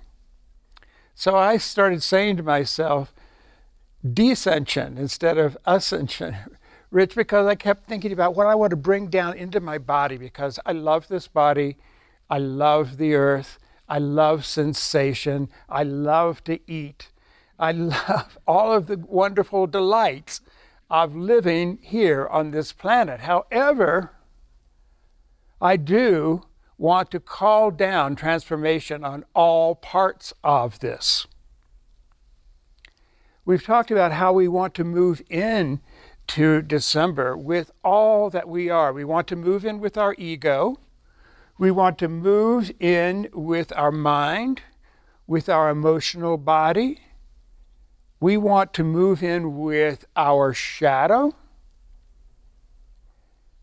[1.14, 3.14] So I started saying to myself,
[4.02, 6.38] descension instead of ascension.
[6.90, 10.16] Rich, because I kept thinking about what I want to bring down into my body
[10.16, 11.76] because I love this body.
[12.30, 13.60] I love the earth.
[13.90, 15.50] I love sensation.
[15.68, 17.10] I love to eat.
[17.60, 17.72] I
[18.08, 20.40] love all of the wonderful delights
[20.90, 23.22] of living here on this planet.
[23.22, 24.12] However,
[25.62, 26.44] I do
[26.78, 31.26] want to call down transformation on all parts of this.
[33.46, 35.82] We've talked about how we want to move in
[36.28, 38.94] to December with all that we are.
[38.94, 40.78] We want to move in with our ego.
[41.58, 44.62] We want to move in with our mind,
[45.28, 47.02] with our emotional body,
[48.24, 51.36] we want to move in with our shadow.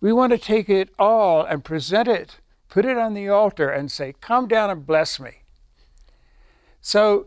[0.03, 3.91] We want to take it all and present it, put it on the altar, and
[3.91, 5.45] say, Come down and bless me.
[6.83, 7.27] So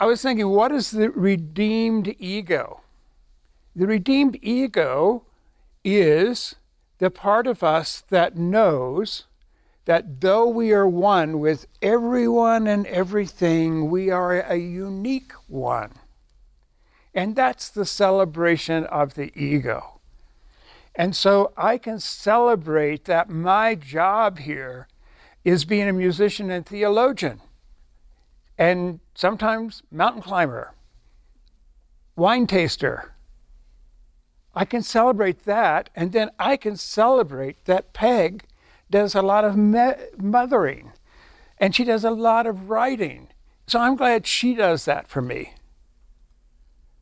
[0.00, 2.80] I was thinking, what is the redeemed ego?
[3.76, 5.22] The redeemed ego
[5.84, 6.56] is
[6.98, 9.26] the part of us that knows
[9.84, 15.92] that though we are one with everyone and everything, we are a unique one.
[17.14, 20.00] And that's the celebration of the ego.
[20.94, 24.88] And so I can celebrate that my job here
[25.44, 27.40] is being a musician and theologian,
[28.58, 30.74] and sometimes mountain climber,
[32.14, 33.14] wine taster.
[34.54, 38.44] I can celebrate that, and then I can celebrate that Peg
[38.90, 40.92] does a lot of me- mothering,
[41.58, 43.28] and she does a lot of writing.
[43.66, 45.54] So I'm glad she does that for me.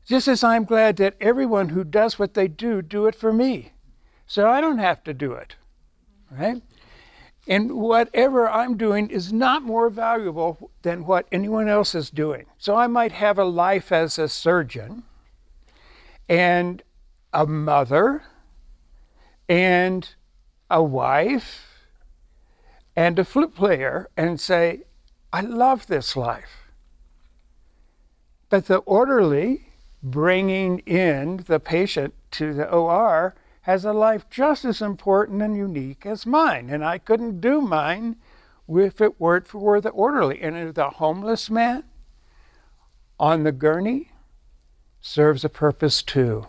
[0.06, 3.72] Just as I'm glad that everyone who does what they do, do it for me.
[4.26, 5.56] So I don't have to do it.
[6.30, 6.62] Right?
[7.46, 12.46] And whatever I'm doing is not more valuable than what anyone else is doing.
[12.58, 15.04] So I might have a life as a surgeon
[16.28, 16.82] and
[17.32, 18.22] a mother
[19.48, 20.08] and
[20.70, 21.88] a wife
[22.94, 24.82] and a flute player and say,
[25.32, 26.70] I love this life.
[28.48, 29.69] But the orderly
[30.02, 36.06] bringing in the patient to the OR has a life just as important and unique
[36.06, 36.70] as mine.
[36.70, 38.16] And I couldn't do mine
[38.68, 40.40] if it weren't for the orderly.
[40.40, 41.84] And the homeless man
[43.18, 44.12] on the gurney
[45.00, 46.46] serves a purpose too.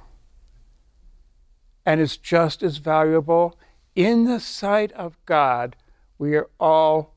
[1.86, 3.58] And is just as valuable
[3.96, 5.76] in the sight of God.
[6.18, 7.14] We are all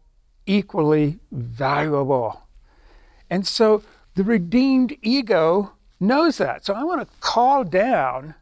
[0.46, 2.42] equally valuable.
[3.30, 3.82] And so
[4.14, 5.73] the redeemed ego
[6.06, 6.64] knows that.
[6.64, 8.34] So I want to call down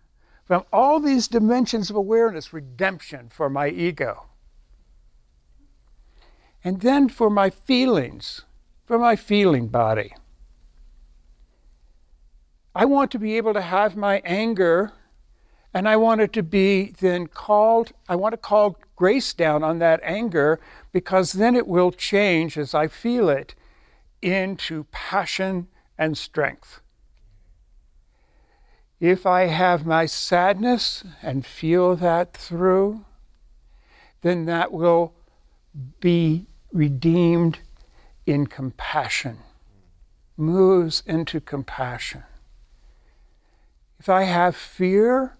[0.44, 4.26] from all these dimensions of awareness redemption for my ego.
[6.64, 8.42] And then for my feelings,
[8.84, 10.14] for my feeling body.
[12.74, 14.92] I want to be able to have my anger
[15.74, 19.78] and I want it to be then called, I want to call grace down on
[19.78, 20.60] that anger
[20.92, 23.54] because then it will change as I feel it
[24.20, 26.81] into passion and strength.
[29.02, 33.04] If I have my sadness and feel that through,
[34.20, 35.12] then that will
[35.98, 37.58] be redeemed
[38.26, 39.38] in compassion,
[40.36, 42.22] moves into compassion.
[43.98, 45.36] If I have fear,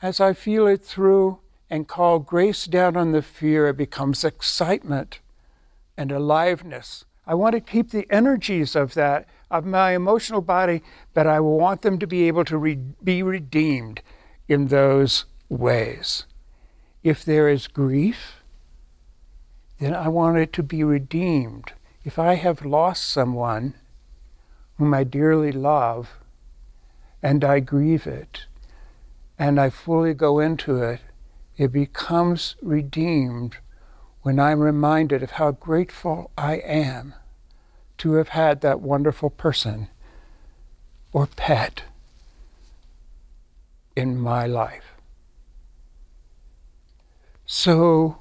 [0.00, 5.18] as I feel it through and call grace down on the fear, it becomes excitement
[5.96, 7.04] and aliveness.
[7.26, 10.82] I want to keep the energies of that of my emotional body,
[11.12, 12.74] but I want them to be able to re-
[13.04, 14.00] be redeemed
[14.48, 16.24] in those ways.
[17.02, 18.42] If there is grief,
[19.78, 21.72] then I want it to be redeemed.
[22.02, 23.74] If I have lost someone,
[24.78, 26.16] whom I dearly love,
[27.22, 28.46] and I grieve it,
[29.38, 31.00] and I fully go into it,
[31.58, 33.58] it becomes redeemed
[34.22, 37.14] when I'm reminded of how grateful I am
[38.02, 39.86] to have had that wonderful person
[41.12, 41.84] or pet
[43.94, 44.94] in my life.
[47.46, 48.18] So,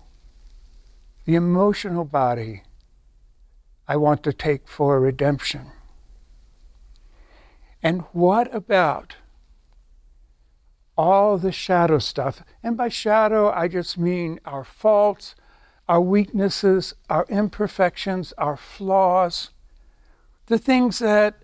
[1.25, 2.61] the emotional body
[3.87, 5.71] I want to take for redemption.
[7.81, 9.15] And what about
[10.95, 12.43] all the shadow stuff?
[12.61, 15.33] And by shadow, I just mean our faults,
[15.89, 19.49] our weaknesses, our imperfections, our flaws,
[20.47, 21.35] the things that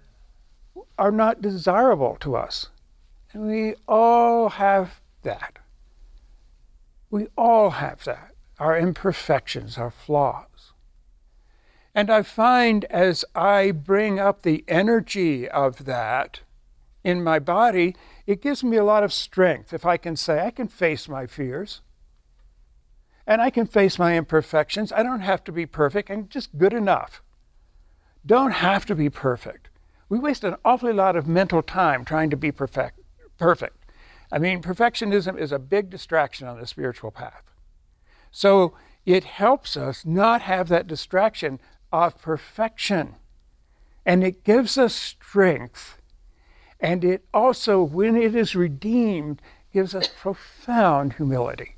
[0.97, 2.69] are not desirable to us.
[3.31, 5.59] And we all have that.
[7.09, 10.73] We all have that, our imperfections, our flaws.
[11.95, 16.41] And I find as I bring up the energy of that
[17.03, 17.95] in my body,
[18.25, 21.25] it gives me a lot of strength if I can say, I can face my
[21.25, 21.81] fears
[23.25, 24.91] and I can face my imperfections.
[24.91, 27.21] I don't have to be perfect, I'm just good enough.
[28.27, 29.69] Don't have to be perfect.
[30.09, 32.99] We waste an awfully lot of mental time trying to be perfect.
[33.37, 33.85] perfect.
[34.31, 37.43] I mean, perfectionism is a big distraction on the spiritual path.
[38.29, 38.73] So
[39.05, 41.59] it helps us not have that distraction
[41.93, 43.15] of perfection.
[44.05, 45.97] And it gives us strength.
[46.79, 49.41] And it also, when it is redeemed,
[49.73, 51.75] gives us profound humility.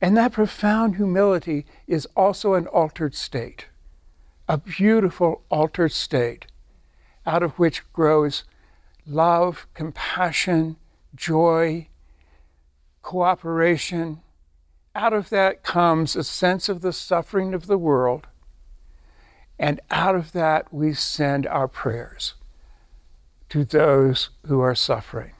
[0.00, 3.66] And that profound humility is also an altered state,
[4.48, 6.46] a beautiful altered state
[7.26, 8.44] out of which grows
[9.06, 10.76] love, compassion,
[11.14, 11.88] joy,
[13.02, 14.20] cooperation.
[14.94, 18.26] Out of that comes a sense of the suffering of the world.
[19.58, 22.34] And out of that, we send our prayers
[23.50, 25.32] to those who are suffering.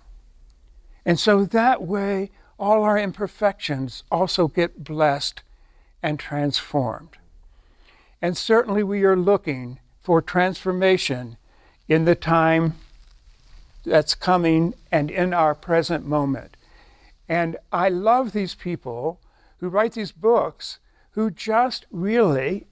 [1.04, 5.42] And so that way, all our imperfections also get blessed
[6.02, 7.18] and transformed.
[8.24, 11.36] And certainly we are looking for transformation
[11.88, 12.76] in the time
[13.84, 16.56] that's coming and in our present moment.
[17.28, 19.20] And I love these people
[19.58, 20.78] who write these books
[21.10, 22.66] who just really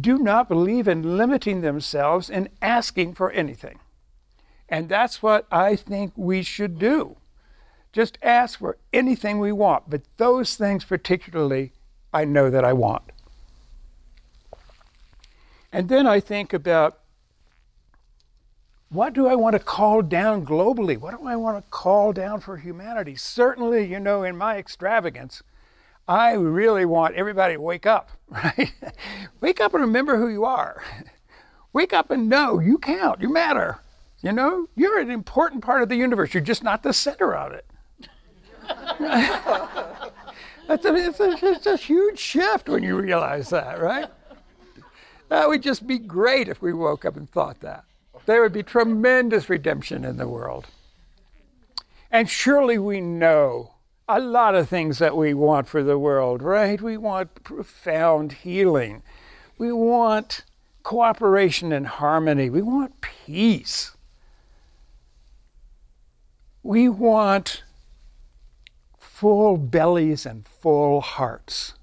[0.00, 3.80] do not believe in limiting themselves and asking for anything.
[4.70, 7.18] And that's what I think we should do.
[7.92, 11.72] Just ask for anything we want, but those things particularly,
[12.10, 13.12] I know that I want.
[15.74, 17.00] And then I think about
[18.90, 20.96] what do I want to call down globally?
[20.96, 23.16] What do I want to call down for humanity?
[23.16, 25.42] Certainly, you know, in my extravagance,
[26.06, 28.72] I really want everybody to wake up, right?
[29.40, 30.80] wake up and remember who you are.
[31.72, 33.80] Wake up and know you count, you matter.
[34.22, 36.32] You know, you're an important part of the universe.
[36.32, 37.66] You're just not the center of it.
[40.68, 44.08] That's a, it's, a, it's a huge shift when you realize that, right?
[45.34, 47.84] Uh, that would just be great if we woke up and thought that.
[48.24, 50.66] There would be tremendous redemption in the world.
[52.10, 53.72] And surely we know
[54.08, 56.80] a lot of things that we want for the world, right?
[56.80, 59.02] We want profound healing.
[59.58, 60.44] We want
[60.84, 62.48] cooperation and harmony.
[62.48, 63.90] We want peace.
[66.62, 67.64] We want
[68.96, 71.74] full bellies and full hearts.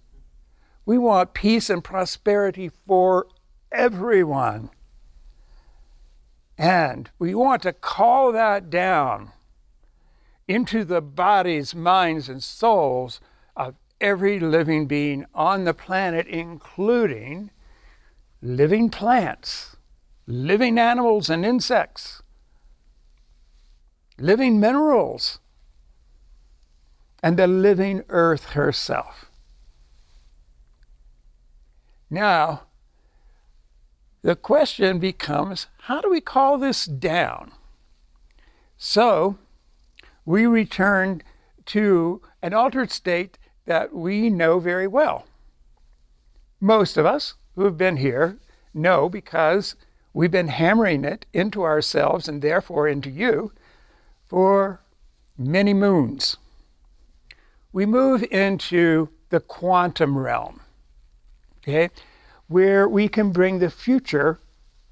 [0.86, 3.28] We want peace and prosperity for
[3.72, 4.70] everyone.
[6.58, 9.32] And we want to call that down
[10.48, 13.20] into the bodies, minds, and souls
[13.56, 17.52] of every living being on the planet, including
[18.42, 19.76] living plants,
[20.28, 22.22] living animals and insects,
[24.18, 25.40] living minerals,
[27.24, 29.26] and the living earth herself.
[32.10, 32.64] Now,
[34.22, 37.52] the question becomes how do we call this down?
[38.78, 39.38] So,
[40.26, 41.22] we return
[41.68, 45.26] to an altered state that we know very well.
[46.60, 48.38] Most of us who have been here
[48.74, 49.76] know because
[50.14, 53.52] we've been hammering it into ourselves and therefore into you
[54.28, 54.82] for
[55.38, 56.38] many moons
[57.74, 60.62] we move into the quantum realm,
[61.60, 61.90] okay,
[62.52, 64.40] where we can bring the future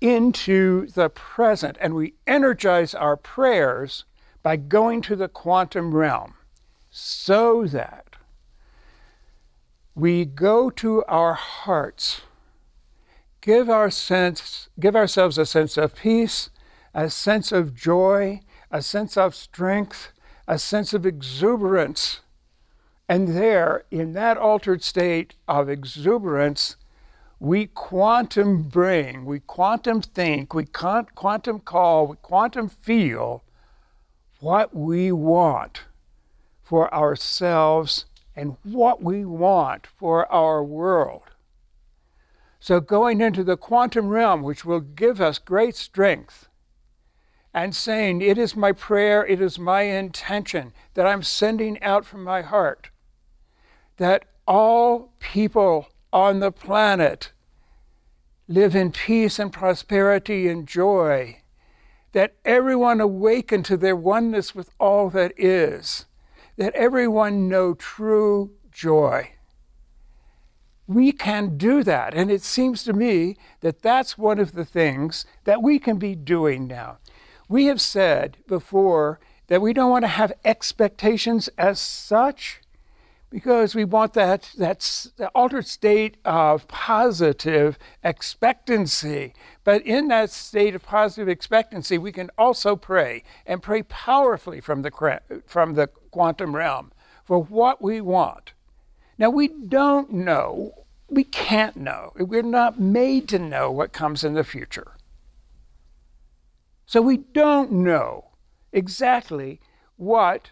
[0.02, 4.06] into the present and we energize our prayers
[4.42, 6.34] by going to the quantum realm
[6.90, 8.16] so that
[9.94, 12.22] we go to our hearts
[13.42, 16.50] give our sense, give ourselves a sense of peace,
[16.94, 18.42] a sense of joy,
[18.72, 20.12] a sense of strength,
[20.48, 22.22] a sense of exuberance.
[23.08, 26.76] And there, in that altered state of exuberance,
[27.40, 33.44] we quantum bring, we quantum think, we quantum call, we quantum feel
[34.40, 35.84] what we want
[36.62, 41.24] for ourselves and what we want for our world.
[42.60, 46.50] So, going into the quantum realm, which will give us great strength,
[47.54, 52.24] and saying, It is my prayer, it is my intention that I'm sending out from
[52.24, 52.90] my heart
[53.98, 57.32] that all people on the planet
[58.48, 61.42] live in peace and prosperity and joy,
[62.14, 66.06] that everyone awaken to their oneness with all that is,
[66.58, 69.32] that everyone know true joy.
[70.88, 72.16] We can do that.
[72.16, 76.16] And it seems to me that that's one of the things that we can be
[76.16, 76.98] doing now.
[77.48, 82.62] We have said before that we don't want to have expectations as such
[83.30, 89.34] because we want that, that, altered state of positive expectancy.
[89.64, 94.82] But in that state of positive expectancy, we can also pray and pray powerfully from
[94.82, 96.92] the, from the quantum realm
[97.24, 98.54] for what we want.
[99.18, 104.34] Now, we don't know, we can't know, we're not made to know what comes in
[104.34, 104.94] the future.
[106.86, 108.30] So we don't know
[108.72, 109.60] exactly
[109.98, 110.52] what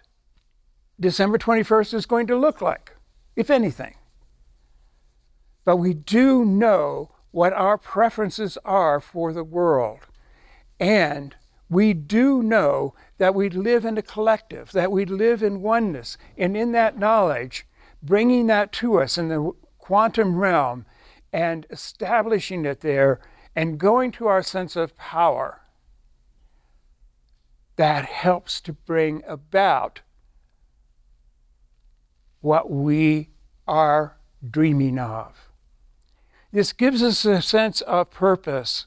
[1.00, 2.96] December 21st is going to look like,
[3.36, 3.96] if anything.
[5.64, 10.00] But we do know what our preferences are for the world.
[10.80, 11.36] And
[11.70, 16.18] we do know that we live in a collective, that we live in oneness.
[16.38, 17.68] And in that knowledge,
[18.02, 20.86] bringing that to us in the quantum realm
[21.32, 23.20] and establishing it there
[23.56, 25.62] and going to our sense of power,
[27.76, 30.02] that helps to bring about
[32.48, 33.28] what we
[33.68, 34.16] are
[34.50, 35.50] dreaming of.
[36.54, 38.86] This gives us a sense of purpose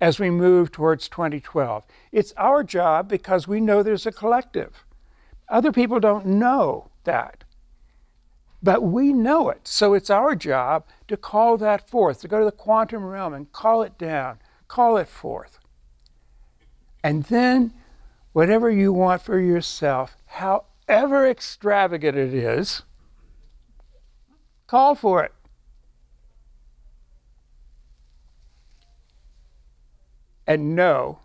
[0.00, 1.84] as we move towards 2012.
[2.12, 4.84] It's our job because we know there's a collective.
[5.48, 7.42] Other people don't know that.
[8.62, 9.66] But we know it.
[9.66, 13.50] So it's our job to call that forth, to go to the quantum realm and
[13.50, 14.38] call it down,
[14.68, 15.58] call it forth.
[17.02, 17.72] And then,
[18.32, 22.82] whatever you want for yourself, however extravagant it is,
[24.70, 25.32] Call for it.
[30.46, 31.18] And know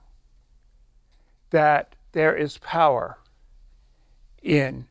[1.52, 3.20] that there is power
[4.42, 4.88] in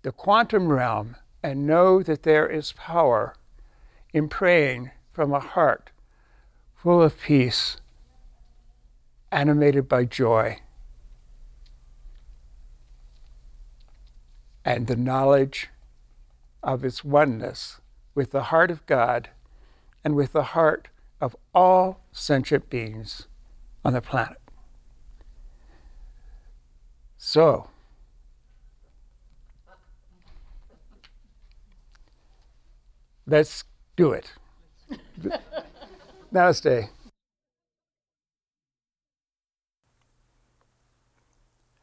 [0.00, 3.34] the quantum realm, and know that there is power
[4.14, 5.90] in praying from a heart
[6.74, 7.76] full of peace,
[9.30, 10.58] animated by joy,
[14.64, 15.68] and the knowledge
[16.62, 17.79] of its oneness
[18.20, 19.30] with the heart of God
[20.04, 20.88] and with the heart
[21.22, 23.26] of all sentient beings
[23.82, 24.36] on the planet.
[27.16, 27.70] So,
[33.26, 33.64] let's
[33.96, 34.34] do it.
[36.30, 36.90] Namaste.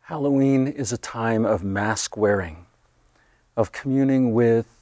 [0.01, 2.67] Halloween is a time of mask wearing,
[3.55, 4.76] of communing with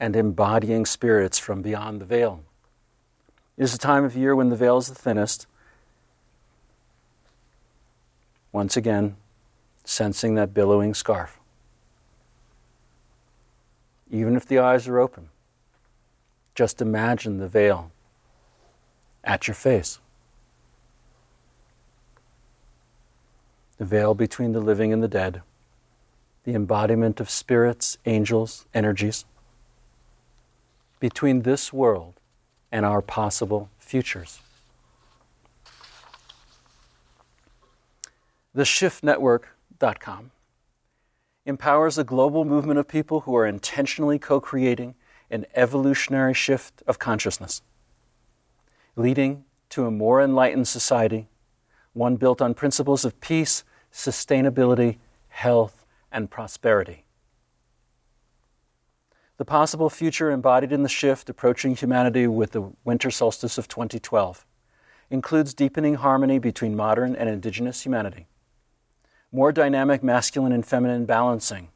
[0.00, 2.42] and embodying spirits from beyond the veil.
[3.56, 5.46] It is a time of year when the veil is the thinnest.
[8.52, 9.16] Once again,
[9.84, 11.38] sensing that billowing scarf.
[14.10, 15.28] Even if the eyes are open,
[16.54, 17.90] just imagine the veil
[19.22, 19.98] at your face.
[23.78, 25.42] The veil between the living and the dead,
[26.44, 29.24] the embodiment of spirits, angels, energies
[31.04, 32.14] between this world
[32.72, 34.40] and our possible futures.
[38.56, 40.30] TheShiftNetwork.com
[41.44, 44.94] empowers a global movement of people who are intentionally co creating
[45.30, 47.60] an evolutionary shift of consciousness,
[48.96, 51.28] leading to a more enlightened society,
[51.92, 54.96] one built on principles of peace, sustainability,
[55.28, 57.03] health, and prosperity.
[59.36, 64.46] The possible future embodied in the shift approaching humanity with the winter solstice of 2012
[65.10, 68.28] includes deepening harmony between modern and indigenous humanity,
[69.32, 71.68] more dynamic masculine and feminine balancing,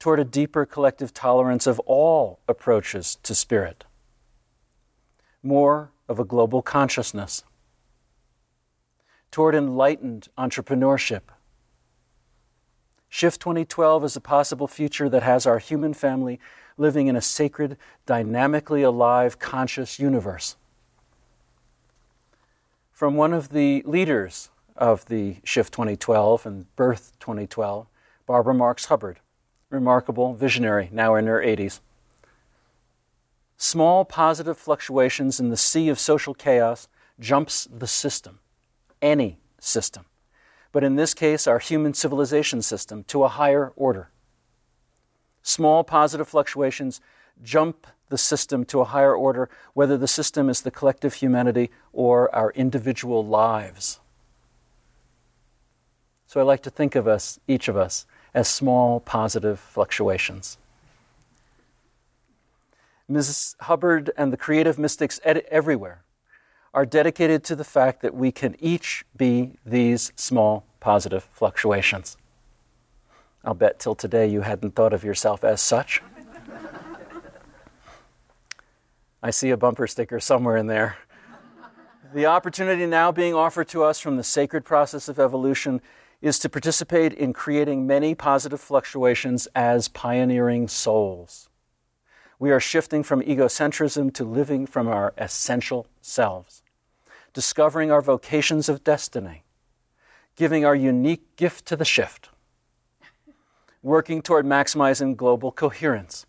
[0.00, 3.84] toward a deeper collective tolerance of all approaches to spirit,
[5.44, 7.44] more of a global consciousness,
[9.30, 11.22] toward enlightened entrepreneurship.
[13.08, 16.38] Shift 2012 is a possible future that has our human family
[16.76, 20.56] living in a sacred, dynamically alive, conscious universe.
[22.92, 27.86] From one of the leaders of the Shift 2012 and Birth 2012,
[28.26, 29.20] Barbara Marx Hubbard,
[29.70, 31.80] remarkable visionary, now in her 80s.
[33.56, 36.88] Small positive fluctuations in the sea of social chaos
[37.18, 38.40] jumps the system,
[39.00, 40.04] any system,
[40.76, 44.10] but in this case, our human civilization system, to a higher order.
[45.40, 47.00] Small positive fluctuations
[47.42, 52.28] jump the system to a higher order, whether the system is the collective humanity or
[52.34, 54.00] our individual lives.
[56.26, 58.04] So I like to think of us, each of us,
[58.34, 60.58] as small positive fluctuations.
[63.10, 63.54] Mrs.
[63.60, 66.02] Hubbard and the creative mystics ed- everywhere
[66.74, 72.16] are dedicated to the fact that we can each be these small positive fluctuations.
[73.44, 76.02] I'll bet till today you hadn't thought of yourself as such.
[79.22, 80.96] I see a bumper sticker somewhere in there.
[82.14, 85.80] The opportunity now being offered to us from the sacred process of evolution
[86.22, 91.48] is to participate in creating many positive fluctuations as pioneering souls.
[92.38, 96.62] We are shifting from egocentrism to living from our essential selves,
[97.32, 99.42] discovering our vocations of destiny,
[100.36, 102.28] giving our unique gift to the shift,
[103.82, 106.26] working toward maximizing global coherence,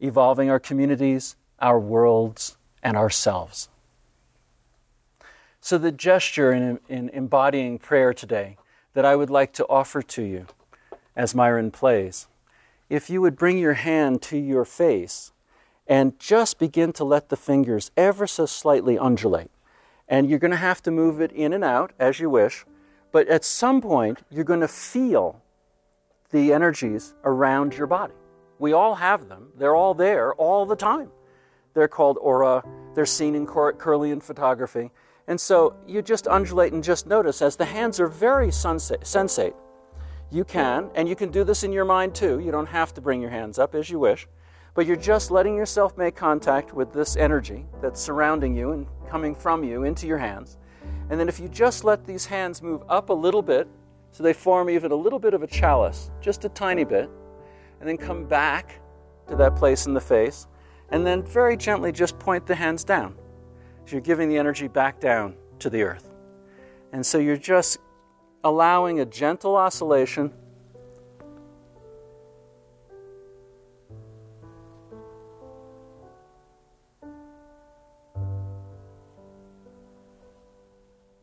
[0.00, 3.68] evolving our communities, our worlds, and ourselves.
[5.60, 8.56] So, the gesture in, in embodying prayer today
[8.94, 10.46] that I would like to offer to you
[11.14, 12.26] as Myron plays,
[12.88, 15.32] if you would bring your hand to your face
[15.86, 19.50] and just begin to let the fingers ever so slightly undulate.
[20.08, 22.64] And you're going to have to move it in and out as you wish,
[23.12, 25.42] but at some point, you're going to feel
[26.30, 28.14] the energies around your body.
[28.58, 31.10] We all have them, they're all there all the time.
[31.74, 34.90] They're called aura, they're seen in Kirlian photography.
[35.26, 39.54] And so you just undulate and just notice as the hands are very sensate.
[40.30, 42.40] You can, and you can do this in your mind too.
[42.40, 44.26] You don't have to bring your hands up as you wish,
[44.74, 49.34] but you're just letting yourself make contact with this energy that's surrounding you and coming
[49.34, 50.58] from you into your hands.
[51.10, 53.68] And then if you just let these hands move up a little bit,
[54.10, 57.10] so they form even a little bit of a chalice, just a tiny bit,
[57.80, 58.80] and then come back
[59.28, 60.46] to that place in the face,
[60.90, 63.14] and then very gently just point the hands down
[63.84, 66.10] So you're giving the energy back down to the earth.
[66.92, 67.78] And so you're just
[68.44, 70.32] allowing a gentle oscillation.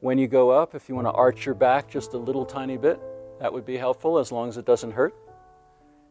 [0.05, 2.77] When you go up, if you want to arch your back just a little tiny
[2.77, 2.99] bit,
[3.39, 5.15] that would be helpful as long as it doesn't hurt.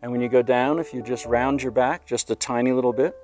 [0.03, 2.93] And when you go down, if you just round your back just a tiny little
[2.93, 3.15] bit,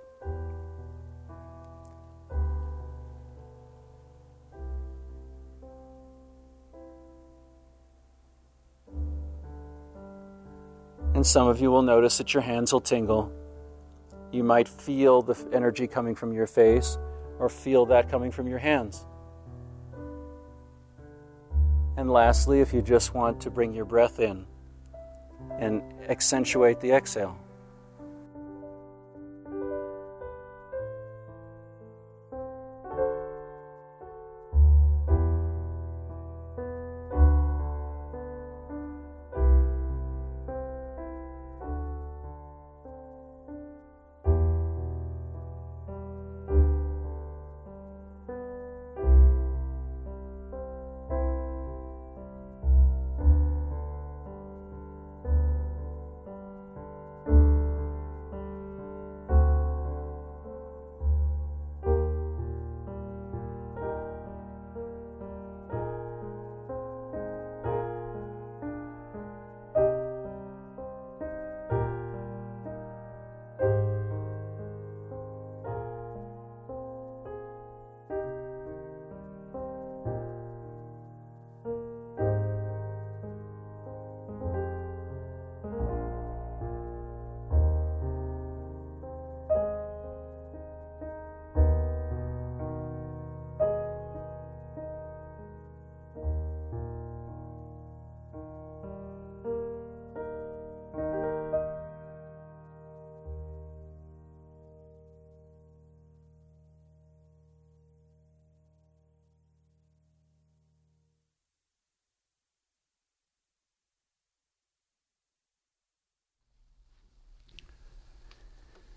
[11.16, 13.32] And some of you will notice that your hands will tingle.
[14.30, 16.96] You might feel the energy coming from your face
[17.40, 19.04] or feel that coming from your hands.
[21.96, 24.46] And lastly, if you just want to bring your breath in
[25.58, 27.39] and accentuate the exhale.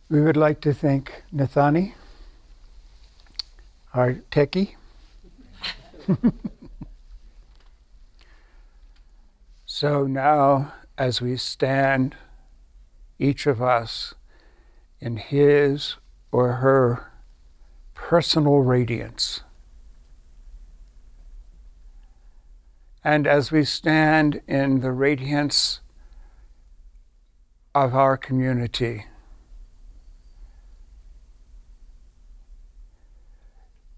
[0.09, 1.93] We would like to thank Nathani,
[3.93, 4.75] our techie.
[9.65, 12.15] so now, as we stand,
[13.17, 14.13] each of us
[14.99, 15.95] in his
[16.31, 17.11] or her
[17.93, 19.41] personal radiance,
[23.03, 25.79] and as we stand in the radiance
[27.73, 29.05] of our community,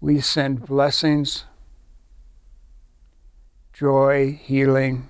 [0.06, 1.46] we send blessings,
[3.72, 5.08] joy, healing,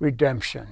[0.00, 0.66] redemption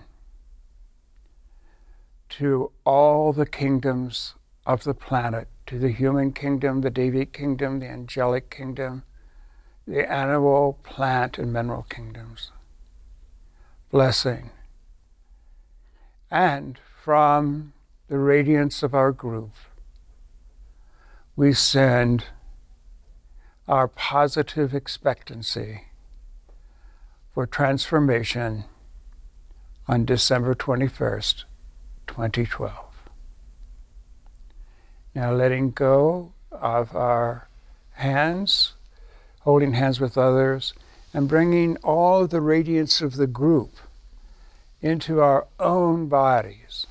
[2.28, 4.34] to all the kingdoms
[4.66, 9.05] of the planet to the human kingdom, the Devic kingdom, the angelic kingdom,
[9.86, 12.51] the animal, plant, and mineral kingdoms.
[13.92, 14.51] Blessing.
[16.32, 17.74] And from
[18.09, 19.53] the radiance of our group,
[21.36, 22.24] we send
[23.70, 25.82] our positive expectancy
[27.32, 28.64] for transformation
[29.86, 31.44] on December 21st,
[32.08, 32.74] 2012.
[35.14, 37.46] Now, letting go of our
[37.92, 38.72] hands,
[39.42, 40.74] holding hands with others,
[41.14, 43.76] and bringing all the radiance of the group
[44.82, 46.88] into our own bodies.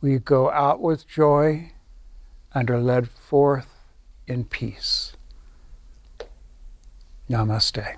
[0.00, 1.72] We go out with joy
[2.54, 3.68] and are led forth
[4.26, 5.14] in peace.
[7.28, 7.96] Namaste.